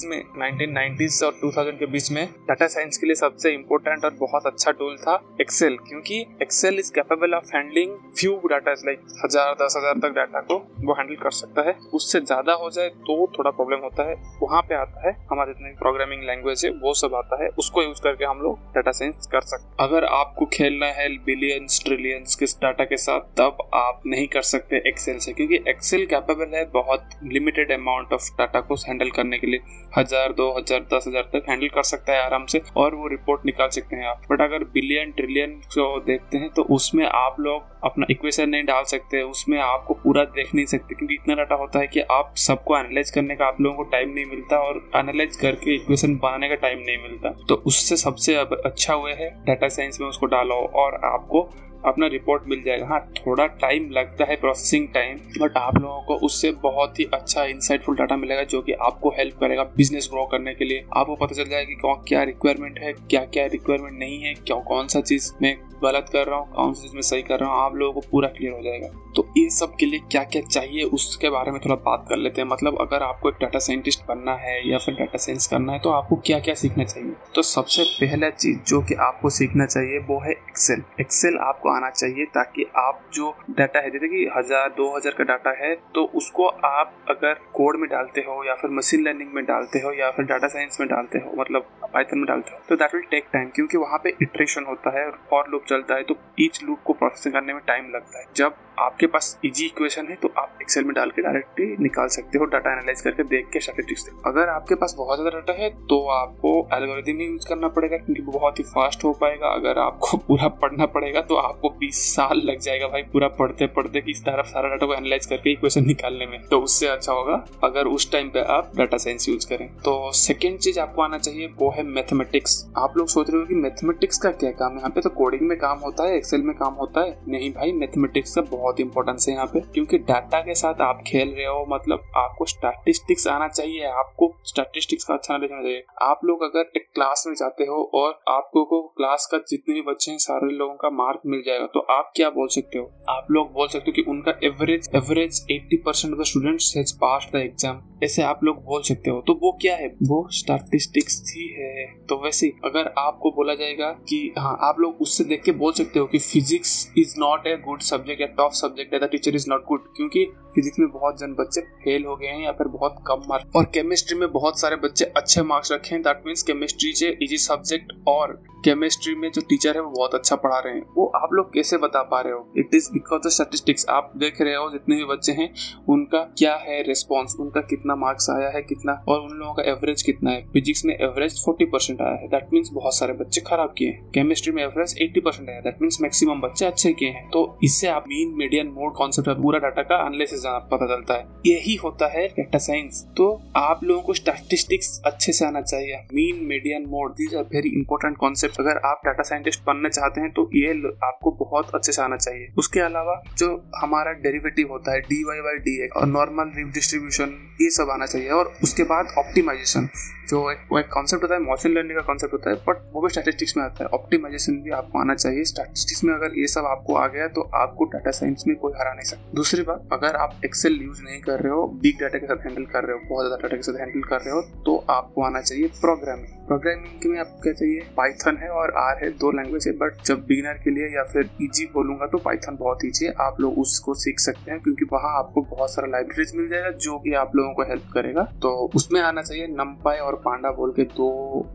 में 0.05 0.23
नाइनटीन 0.37 1.17
और 1.23 1.37
टू 1.41 1.51
के 1.57 1.85
बीच 1.85 2.11
में 2.11 2.25
डाटा 2.47 2.67
साइंस 2.67 2.97
के 2.97 3.07
लिए 3.07 3.15
सबसे 3.15 3.51
इम्पोर्टेंट 3.51 4.05
और 4.05 4.13
बहुत 4.19 4.45
अच्छा 4.45 4.71
टूल 4.71 4.95
था 4.97 5.21
एक्सेल 5.41 5.77
क्योंकि 5.87 6.19
Excel 6.41 6.79
is 6.79 6.91
capable 6.93 7.33
of 7.33 7.55
handling 7.55 7.95
few 8.19 8.39
data 8.49 8.71
like 8.85 9.01
हज़ार 9.23 9.50
हज़ार 9.51 9.65
दस 9.65 9.73
हज़ार 9.77 9.99
तक 9.99 10.15
डाटा 10.15 10.39
को 10.41 10.55
वो 10.81 10.93
हैंडल 10.93 11.15
कर 11.15 11.31
सकता 11.33 11.61
है। 11.61 11.73
उससे 11.93 12.19
ज़्यादा 12.21 12.53
हो 12.53 12.69
जाए 12.69 12.89
तो 12.89 13.15
थोड़ा 13.37 13.51
प्रॉब्लम 13.51 13.79
होता 13.83 14.03
है। 14.09 14.15
वहाँ 14.41 14.61
पे 14.61 14.75
आता 14.75 15.07
है। 15.07 15.13
हमारे 15.31 15.53
जितने 15.53 15.69
प्रोग्रामिंग 15.79 16.23
लैंग्वेज 16.23 16.65
है, 16.65 16.71
वो 16.73 16.93
सब 16.93 17.15
आता 17.15 17.43
है। 17.43 17.49
उसको 17.59 17.83
यूज़ 17.83 18.01
करके 18.01 18.25
हम 18.25 18.41
लोग 18.41 18.59
डाटा 18.75 18.91
साइंस 18.91 19.27
कर 19.31 19.41
सकते 19.43 19.83
अगर 19.83 20.05
आपको 20.05 20.45
खेलना 20.53 20.85
है 20.91 21.07
बिलियंस 21.25 21.81
ट्रिलियंस 21.85 22.35
के 22.35 22.45
डाटा 22.61 22.83
के 22.85 22.97
साथ, 22.97 23.19
तब 23.37 23.57
आप 23.75 24.01
नहीं 24.05 24.27
कर 24.27 24.41
सकते 24.43 24.81
एक्सेल 24.87 25.17
से, 25.17 25.33
क्योंकि 25.33 25.59
एक्सेल 25.69 26.05
कैपेबल 26.05 26.55
है 26.55 26.63
बहुत 26.71 27.09
लिमिटेड 27.25 27.71
अमाउंट 27.71 28.13
ऑफ़ 28.13 28.29
डाटा 28.37 28.61
को 28.61 28.75
हैंडल 28.81 29.09
करने 29.11 29.37
के 29.39 29.47
लिए। 29.47 29.59
हज़ार, 29.97 30.33
दो 30.33 30.49
हज़ार, 30.51 30.79
दस 30.93 31.05
हज़ार 31.07 31.29
तक 31.33 31.49
हैंडल 31.49 31.67
कर 31.69 31.83
सकता 31.85 32.13
है 32.13 32.25
आराम 32.25 32.45
से, 32.45 32.61
और 32.77 32.95
वो 32.95 33.07
रिपोर्ट 33.09 33.45
निकाल 33.45 33.69
सकते 33.71 33.95
हैं 33.95 34.07
आप। 34.07 34.21
बट 34.31 34.41
अगर 34.41 34.63
बिलियन 34.73 35.11
ट्रिलियन 35.11 35.59
को 35.67 35.99
देखते 36.01 36.37
हैं 36.37 36.49
तो 36.51 36.63
उसमें 36.71 37.05
आप 37.05 37.39
लोग 37.39 37.69
अपना 37.83 38.05
इक्वेशन 38.11 38.49
नहीं 38.49 38.63
डाल 38.65 38.83
सकते, 38.85 39.21
उस 39.23 39.40
उसमें 39.41 39.57
आपको 39.59 39.93
पूरा 39.93 40.23
देख 40.25 40.53
नहीं 40.55 40.65
सकते, 40.65 40.95
क्योंकि 40.95 41.13
इतना 41.13 41.35
डाटा 41.35 41.55
होता 41.55 41.79
है 41.79 41.87
कि 41.87 41.99
आप 42.11 42.33
सबको 42.37 42.77
एनालाइज 42.77 43.11
करने 43.11 43.35
का 43.35 43.45
आप 43.45 43.61
लोगों 43.61 43.77
को 43.77 43.83
टाइम 43.91 44.09
नहीं 44.09 44.25
मिलता 44.25 44.57
और 44.59 44.77
एनालाइज 44.95 45.35
करके 45.35 45.75
इक्वेशन 45.75 46.15
बनाने 46.15 46.49
का 46.49 46.55
टाइम 46.57 46.79
नहीं 46.79 46.97
मिलता। 46.99 47.29
तो 47.49 47.55
उससे 47.67 47.95
सबसे 47.97 48.35
अच्छा 48.35 48.93
हुआ 48.93 49.13
है 49.13 49.29
डाटा 49.45 49.67
साइंस 49.69 49.99
में 50.01 50.07
उसको 50.07 50.25
डालो 50.27 50.55
और 50.75 50.99
आपको 51.05 51.41
अपना 51.85 52.07
रिपोर्ट 52.07 52.43
मिल 52.47 52.61
जाएगा। 52.63 52.87
हाँ 52.87 52.99
थोड़ा 53.17 53.45
टाइम 53.61 53.89
लगता 53.91 54.25
है 54.25 54.35
प्रोसेसिंग 54.35 54.87
टाइम 54.93 55.17
बट 55.39 55.57
आप 55.57 55.77
लोगों 55.77 56.01
को 56.03 56.15
उससे 56.25 56.51
बहुत 56.63 56.99
ही 56.99 57.05
अच्छा 57.13 57.43
इंसाइटफुल 57.45 57.95
डाटा 57.95 58.17
मिलेगा 58.17 58.43
जो 58.45 58.61
कि 58.61 58.73
आपको 58.81 59.09
हेल्प 59.09 59.39
करेगा 59.39 59.63
बिज़नेस 59.77 60.09
ग्रो 60.11 60.25
करने 60.25 60.53
के 60.53 60.65
लिए। 60.65 60.85
आपको 60.97 61.15
पता 61.15 61.35
चल 61.35 61.49
जाएगा 61.49 61.69
कि 61.69 62.09
क्या 62.09 62.23
रिक्वायरमेंट 62.23 62.79
है 62.79 62.93
क्या 62.93 63.25
क्या 63.25 63.45
रिक्वायरमेंट 63.47 63.99
नहीं 63.99 64.21
है, 64.21 64.33
क्या 64.35 64.59
कौन 64.63 64.87
सा 64.87 65.01
चीज़ 65.01 65.31
में 65.41 65.55
गलत 65.83 66.09
कर 66.13 66.27
रहा 66.27 66.39
हूँ, 66.39 66.51
कौन 66.53 66.73
सी 66.73 66.81
चीज़ 66.81 66.95
में 66.95 67.01
सही 67.01 67.21
कर 67.23 67.39
रहा 67.39 67.49
हूँ, 67.49 67.61
आप 67.61 67.75
लोगों 67.75 67.93
को 67.93 68.07
पूरा 68.11 68.27
क्लियर 68.29 68.53
हो 68.53 68.61
जाएगा। 68.61 68.87
तो 69.15 69.27
ये 69.37 69.49
सब 69.49 69.75
के 69.79 69.85
लिए 69.85 69.99
क्या 70.11 70.23
क्या 70.25 70.41
चाहिए, 70.43 70.83
उसके 70.85 71.29
बारे 71.29 71.51
में 71.51 71.59
थोड़ा 71.61 71.75
बात 71.77 72.05
कर 72.09 72.17
लेते 72.17 72.41
हैं। 72.41 72.47
मतलब 72.49 72.77
अगर 72.81 73.03
आपको 73.03 73.29
एक 73.29 73.35
डाटा 73.41 73.59
साइंटिस्ट 73.59 74.05
बनना 74.07 74.33
है 74.37 74.55
या 74.69 74.77
फिर 74.77 74.95
डाटा 74.95 75.17
साइंस 75.17 75.47
करना 75.47 75.73
है 75.73 75.79
तो 75.79 75.89
आपको 75.91 76.15
क्या 76.25 76.39
क्या 76.39 76.53
सीखना 76.55 76.83
चाहिए? 76.83 77.13
तो 77.35 77.41
सबसे 77.43 77.83
पहला 77.95 78.29
चीज़ 78.31 78.57
जो 78.67 78.81
कि 78.81 78.95
आपको 79.01 79.29
सीखना 79.31 79.65
चाहिए, 79.65 79.99
वो 79.99 80.19
है 80.19 80.31
एक्सेल 80.31 80.83
एक्सेल 80.99 81.37
आपको 81.41 81.69
आना 81.69 81.89
चाहिए 81.91 82.25
ताकि 82.35 82.65
आप 82.77 83.01
जो 83.13 83.33
डाटा 83.51 83.79
है, 83.79 83.91
जैसे 83.91 84.07
कि 84.07 84.29
हज़ार, 84.37 84.69
दो 84.71 84.95
हज़ार 84.95 85.13
का 85.13 85.23
डाटा 85.25 85.51
है 85.57 85.73
तो 85.95 86.03
उसको 86.15 86.47
आप 86.47 86.95
अगर 87.09 87.33
कोड 87.53 87.79
में 87.79 87.89
डालते 87.89 88.21
हो 88.21 88.43
या 88.45 88.55
फिर 88.55 88.71
मशीन 88.71 89.03
लर्निंग 89.03 89.33
में 89.33 89.43
डालते 89.45 89.79
हो 89.79 89.91
या 89.93 90.09
फिर 90.11 90.25
डाटा 90.25 90.47
साइंस 90.47 90.77
में 90.79 90.87
डालते 90.89 91.19
हो 91.19 91.33
मतलब 91.37 91.67
पाइथन 91.93 92.17
में 92.17 92.25
डालते 92.27 92.51
हो 92.51 92.59
तो 92.69 92.75
दैट 92.75 92.95
विल 92.95 93.03
टेक 93.11 93.25
टाइम 93.33 93.49
क्योंकि 93.55 93.77
वहाँ 93.77 93.99
पे 94.03 94.13
इटरेशन 94.21 94.65
होता 94.67 94.97
है 94.99 95.05
और 95.33 95.49
लूप 95.51 95.63
चलता 95.71 95.95
है 95.95 96.03
तो 96.03 96.17
ईच 96.39 96.63
लूप 96.63 96.79
को 96.85 96.93
प्रोसेसिंग 96.93 97.33
करने 97.33 97.53
में 97.53 97.61
टाइम 97.67 97.89
लगता 97.91 98.19
है। 98.19 98.25
जब 98.35 98.55
आपके 98.81 99.07
पास 99.07 99.37
इजी 99.45 99.65
इक्वेशन 99.65 100.07
है 100.09 100.15
तो 100.15 100.31
आप 100.37 100.57
एक्सेल 100.61 100.83
में 100.83 100.93
डाल 100.95 101.09
के 101.09 101.21
डायरेक्टली 101.21 101.75
निकाल 101.79 102.07
सकते 102.09 102.37
हो 102.37 102.45
डाटा 102.47 102.71
एनालाइज 102.71 103.01
करके 103.01 103.23
देख 103.25 103.49
के 103.53 103.59
स्टैटिस्टिक्स 103.59 104.09
अगर 104.27 104.49
आपके 104.49 104.75
पास 104.75 104.95
बहुत 104.97 105.19
ज़्यादा 105.19 105.37
डाटा 105.37 105.53
है 105.53 105.69
तो 105.89 105.99
आपको 106.11 106.51
एल्गोरिथम 106.73 107.19
ही 107.19 107.25
यूज़ 107.25 107.47
करना 107.47 107.67
पड़ेगा, 107.67 107.97
क्योंकि 107.97 108.21
बहुत 108.23 108.59
ही 108.59 108.63
फास्ट 108.65 109.03
हो 109.03 109.11
पाएगा। 109.13 109.47
अगर 109.51 109.79
आपको 109.79 110.17
पूरा 110.27 110.47
पढ़ना 110.61 110.85
पड़ेगा 110.87 111.21
तो 111.21 111.35
आपको 111.37 111.69
20 111.79 111.99
साल 112.07 112.41
लग 112.41 112.59
जाएगा 112.59 112.87
भाई 112.87 113.01
पूरा 113.03 113.27
पढ़ते 113.39 113.67
पढ़ते 113.75 114.01
किस 114.01 114.21
तरफ़ 114.21 114.47
सारा 114.47 114.69
डाटा 114.69 114.85
को 114.85 114.93
एनालाइज 114.93 115.25
करके 115.25 115.51
इक्वेशन 115.51 115.85
निकालने 115.85 116.25
में। 116.25 116.39
तो 116.47 116.59
उससे 116.61 116.87
अच्छा 116.87 117.13
होगा, 117.13 117.43
अगर 117.63 117.87
उस 117.87 118.11
टाइम 118.11 118.29
पे 118.29 118.43
आप 118.49 118.71
डाटा 118.77 118.97
साइंस 118.97 119.27
यूज़ 119.29 119.47
करें। 119.49 119.67
तो 119.77 120.11
सेकेंड 120.15 120.57
चीज़ 120.59 120.79
आपको 120.79 121.01
आना 121.01 121.17
चाहिए, 121.17 121.47
वो 121.59 121.71
है 121.77 121.83
मैथमेटिक्स 121.85 122.65
आप 122.77 122.97
लोग 122.97 123.07
सोच 123.09 123.29
रहे 123.29 123.39
हो 123.39 123.45
कि 123.45 123.55
मैथमेटिक्स 123.57 124.17
का 124.17 124.31
क्या 124.33 124.51
काम 124.53 124.71
है? 124.71 124.77
यहाँ 124.77 124.89
पे 124.89 125.01
तो 125.01 125.09
कोडिंग 125.11 125.47
में 125.49 125.57
काम 125.59 125.79
होता 125.79 126.07
है 126.07 126.17
एक्सेल 126.17 126.41
में 126.41 126.55
काम 126.57 126.73
होता 126.75 127.01
है। 127.01 127.17
नहीं 127.29 127.51
भाई 127.53 127.71
मैथमेटिक्स 127.73 128.35
का 128.35 128.41
बहुत 128.51 128.70
इंपॉर्टेंस 128.79 129.27
है 129.27 129.33
यहाँ 129.33 129.45
पे, 129.45 129.59
क्योंकि 129.73 129.97
डाटा 129.99 130.39
के 130.41 130.55
साथ 130.55 130.81
आप 130.81 131.03
खेल 131.07 131.29
रहे 131.29 131.45
हो 131.45 131.65
मतलब 131.69 132.11
आपको 132.17 132.45
स्टैटिस्टिक्स 132.45 133.27
आना 133.27 133.47
चाहिए, 133.49 133.83
आपको 133.83 134.33
स्टैटिस्टिक्स 134.45 135.03
का 135.03 135.13
अच्छा 135.13 135.33
नॉलेज 135.33 135.51
होना 135.51 135.63
चाहिए। 135.63 135.83
आप 136.01 136.19
लोग 136.25 136.43
अगर 136.43 136.71
एक 136.75 136.89
क्लास 136.95 137.23
में 137.27 137.33
जाते 137.35 137.65
हो 137.65 137.83
और 137.95 138.19
आपको 138.29 138.63
को 138.65 138.81
क्लास 138.97 139.27
का 139.31 139.37
जितने 139.49 139.73
भी 139.73 139.81
बच्चे 139.83 140.11
हैं, 140.11 140.17
सारे 140.19 140.51
लोगों 140.53 140.75
का 140.75 140.89
मार्क 140.93 141.21
मिल 141.25 141.43
जाएगा 141.45 141.65
तो 141.73 141.79
आप 141.91 142.11
क्या 142.15 142.29
बोल 142.31 142.47
सकते 142.49 142.79
हो? 142.79 142.89
आप 143.09 143.27
लोग 143.31 143.51
बोल 143.53 143.67
सकते 143.67 143.91
हो 143.91 143.93
कि 143.93 144.09
उनका 144.11 144.33
average 144.43 144.89
average 144.95 145.45
eighty 145.51 145.77
percent 145.77 146.13
of 146.13 146.21
the 146.21 146.25
students 146.25 146.91
pass 147.01 147.29
the 147.33 147.37
exam 147.37 147.81
ऐसे 148.03 148.21
आप 148.23 148.43
लोग 148.43 148.63
बोल 148.65 148.81
सकते 148.81 149.09
हो। 149.09 149.21
तो 149.21 149.33
वो 149.41 149.51
क्या 149.61 149.75
है? 149.75 149.87
वो 150.03 150.27
स्टैटिस्टिक्स 150.31 151.21
ही 151.27 151.47
है। 151.49 151.85
तो 152.09 152.15
वैसे 152.23 152.47
अगर 152.65 152.93
आपको 152.99 153.31
बोला 153.31 153.53
जाएगा 153.55 153.89
कि 154.09 154.33
हाँ 154.37 154.57
आप 154.63 154.79
लोग 154.79 155.01
उससे 155.01 155.23
देख 155.23 155.43
के 155.43 155.51
बोल 155.53 155.73
सकते 155.73 155.99
हो 155.99 156.05
कि 156.05 156.19
physics 156.19 156.71
is 156.97 157.13
not 157.19 157.47
a 157.47 157.55
good 157.65 157.81
subject 157.81 158.21
या 158.21 158.27
टॉप 158.37 158.50
सब्जेक्ट 158.53 158.93
है 158.93 158.99
the 158.99 159.09
teacher 159.11 159.35
is 159.35 159.45
not 159.49 159.65
good 159.65 159.87
क्योंकि 159.95 160.25
फिजिक्स 160.55 160.79
में 160.79 160.89
बहुत 160.91 161.19
जन 161.19 161.33
बच्चे 161.33 161.61
फेल 161.83 162.05
हो 162.05 162.15
गए 162.15 162.27
हैं 162.27 162.43
या 162.43 162.51
फिर 162.51 162.67
बहुत 162.69 163.03
कम 163.07 163.25
मार्क्स 163.29 163.55
और 163.55 163.65
केमिस्ट्री 163.73 164.17
में 164.19 164.31
बहुत 164.31 164.59
सारे 164.59 164.75
बच्चे 164.83 165.05
अच्छे 165.17 165.41
मार्क्स 165.43 165.71
रखे 165.71 165.95
हैं 165.95 166.01
that 166.03 166.23
means 166.25 166.43
chemistry 166.43 166.89
is 166.89 167.05
easy 167.05 167.37
subject 167.39 167.93
और 168.07 168.41
केमिस्ट्री 168.63 169.15
में 169.15 169.29
जो 169.31 169.41
टीचर 169.41 169.75
है, 169.75 169.81
वो 169.81 169.89
बहुत 169.89 170.15
अच्छा 170.15 170.35
पढ़ा 170.35 170.59
रहे 170.59 170.73
हैं। 170.73 170.85
वो 170.97 171.05
आप 171.15 171.29
लोग 171.33 171.53
कैसे 171.53 171.77
बता 171.77 172.01
पा 172.03 172.19
रहे 172.21 172.33
हो? 172.33 172.45
It 172.57 172.75
is 172.75 172.89
because 172.93 173.27
of 173.27 173.33
statistics 173.33 173.85
आप 173.89 174.11
देख 174.17 174.41
रहे 174.41 174.55
हो, 174.55 174.69
जितने 174.71 174.95
भी 174.95 175.05
बच्चे 175.05 175.31
हैं, 175.31 175.49
उनका 175.89 176.19
क्या 176.37 176.55
है 176.57 176.81
रिस्पॉन्स 176.83 177.35
उनका 177.39 177.61
कितना 177.61 177.95
मार्क्स 177.95 178.29
आया 178.29 178.49
है, 178.49 178.61
कितना? 178.61 178.93
और 179.07 179.21
उन 179.21 179.37
लोगों 179.37 179.53
का 179.53 179.63
एवरेज 179.63 180.01
कितना 180.01 180.31
है? 180.31 180.45
फिजिक्स 180.53 180.85
में 180.85 180.93
एवरेज 180.95 181.43
फोर्टी 181.45 181.65
परसेंट 181.65 182.01
आया 182.01 182.13
है। 182.13 182.27
दैट 182.27 182.53
मीन्स 182.53 182.69
बहुत 182.73 182.95
सारे 182.95 183.13
बच्चे 183.13 183.41
खराब 183.41 183.73
किए 183.77 183.89
हैं। 183.89 184.09
केमिस्ट्री 184.11 184.53
में 184.53 184.63
एवरेज 184.63 184.95
एट्टी 185.01 185.19
परसेंट 185.19 185.49
आया 185.49 185.59
दैट 185.59 185.81
मीन्स 185.81 186.01
मैक्सिमम 186.01 186.41
बच्चे 186.41 186.65
अच्छे 186.65 186.93
किए 186.93 187.09
हैं। 187.09 187.27
तो 187.29 187.57
इससे 187.63 187.87
आप 187.87 188.05
मीन 188.07 188.33
मीडियन 188.37 188.67
मोड 188.69 188.93
कॉन्सेप्ट 188.93 189.29
पूरा 189.31 189.59
डाटा 189.59 189.81
का 189.81 190.01
एनालिसिस 190.01 190.43
पता 190.71 190.85
चलता 190.87 191.13
है। 191.13 191.27
यही 191.45 191.75
होता 191.75 192.07
है 192.11 192.27
डेटा 192.29 192.57
साइंस 192.59 193.05
तो 193.17 193.27
आप 193.55 193.83
लोगों 193.83 194.01
को 194.01 194.13
स्टैटिस्टिक्स 194.13 195.01
अच्छे 195.05 195.31
से 195.31 195.45
आना 195.45 195.61
चाहिए। 195.61 195.97
Mean 196.13 196.45
median 196.45 196.85
mode 196.87 197.11
these 197.11 197.35
are 197.35 197.43
very 197.45 197.69
important 197.69 198.17
concept 198.17 198.50
अगर 198.59 198.77
आप 198.85 199.01
डाटा 199.05 199.23
साइंटिस्ट 199.23 199.63
बनना 199.65 199.89
चाहते 199.89 200.21
हैं 200.21 200.31
तो 200.31 200.49
ये 200.55 200.71
आपको 201.03 201.31
बहुत 201.39 201.75
अच्छे 201.75 201.91
से 201.91 202.01
आना 202.01 202.17
चाहिए। 202.17 202.47
उसके 202.57 202.79
अलावा 202.81 203.21
जो 203.37 203.49
हमारा 203.75 204.11
डेरिवेटिव 204.23 204.71
होता 204.71 204.93
है 204.93 205.01
डी 205.03 205.23
वाई 205.23 205.41
बाई 205.41 205.57
डी 205.59 205.87
और 205.89 206.05
नॉर्मल 206.07 206.51
डिस्ट्रीब्यूशन 206.73 207.37
ये 207.61 207.69
सब 207.71 207.89
आना 207.91 208.05
चाहिए। 208.05 208.29
और 208.31 208.53
उसके 208.63 208.83
बाद 208.85 209.13
ऑप्टिमाइजेशन 209.17 209.89
जो 210.29 210.39
एक, 210.51 210.57
वो 210.71 210.79
एक 210.79 210.87
कॉन्सेप्ट 210.89 211.23
होता 211.23 211.35
है 211.35 211.41
मशीन 211.43 211.73
लर्निंग 211.73 211.97
का 211.97 212.03
कॉन्सेप्ट 212.03 212.33
होता 212.33 212.49
है 212.49 212.55
बट 212.67 212.83
वो 212.93 213.01
भी 213.01 213.09
स्टैटिस्टिक्स 213.09 213.55
में 213.57 213.63
आता 213.63 213.83
है। 213.83 213.89
ऑप्टिमाइजेशन 213.93 214.61
भी 214.63 214.71
आपको 214.73 214.99
आना 214.99 215.15
चाहिए। 215.15 215.43
स्टैटिस्टिक्स 215.45 216.03
में 216.03 216.13
अगर 216.13 216.39
ये 216.39 216.47
सब 216.47 216.65
आपको 216.67 216.95
आ 216.95 217.07
गया 217.07 217.27
तो 217.29 217.41
आपको 217.55 217.85
डाटा 217.87 218.11
साइंस 218.11 218.43
में 218.47 218.55
कोई 218.57 218.73
हरा 218.75 218.93
नहीं 218.93 219.05
सकता। 219.05 219.31
दूसरी 219.35 219.63
बात, 219.63 219.87
अगर 219.93 220.15
आप 220.17 220.39
एक्सेल 220.45 220.79
यूज़ 220.81 221.01
नहीं 221.03 221.19
कर 221.21 221.39
रहे 221.39 221.53
हो 221.53 221.65
बिग 221.81 221.99
डाटा 222.01 222.17
के 222.17 222.27
साथ 222.27 222.45
हैंडल 222.45 222.65
कर 222.67 222.83
रहे 222.83 222.93
हो, 222.93 223.01
बहुत 223.09 223.25
ज़्यादा 223.25 223.41
डाटा 223.41 223.55
के 223.55 223.63
साथ 223.63 223.79
हैंडल 223.79 224.07
कर 224.09 224.21
रहे 224.21 224.33
हो 224.33 224.41
तो 224.65 224.77
आपको 224.91 225.23
आना 225.23 225.41
चाहिए 225.41 225.67
प्रोग्रामिंग 225.79 226.40
प्रोग्रामिंग 226.51 227.05
में 227.05 227.19
आपको 227.19 227.41
क्या 227.41 227.51
चाहिए? 227.53 227.81
पाइथन 227.97 228.37
है 228.37 228.47
और 228.51 228.71
आर 228.77 228.97
है 229.03 229.09
दो 229.11 229.31
लैंग्वेज 229.31 229.67
है 229.67 229.73
बट 229.73 230.01
जब 230.05 230.25
बिगिनर 230.25 230.53
के 230.53 230.69
लिए 230.69 230.87
या 230.95 231.03
फिर 231.03 231.29
इजी 231.41 231.65
बोलूँगा 231.65 232.05
तो 232.05 232.17
पाइथन 232.17 232.55
बहुत 232.55 232.79
ईजी 232.85 233.05
है 233.05 233.13
आप 233.21 233.39
लोग 233.41 233.59
उसको 233.59 233.93
सीख 233.93 234.19
सकते 234.19 234.51
हैं 234.51 234.59
क्योंकि 234.61 234.85
वहाँ 234.85 235.17
आपको 235.19 235.41
बहुत 235.41 235.69
सारा 235.69 235.87
लाइब्रेरीज 235.87 236.35
मिल 236.35 236.47
जाएगा 236.47 236.69
जो 236.77 236.97
कि 236.99 237.13
आप 237.13 237.35
लोगों 237.35 237.53
को 237.53 237.63
हेल्प 237.63 237.83
करेगा। 237.93 238.23
तो 238.41 238.49
उसमें 238.75 238.99
आना 239.01 239.21
चाहिए 239.21 239.47
नमपाई 239.47 239.97
और 239.97 240.15
पांडा 240.15 240.51
बोल 240.51 240.71
के 240.71 240.83
दो 240.83 241.07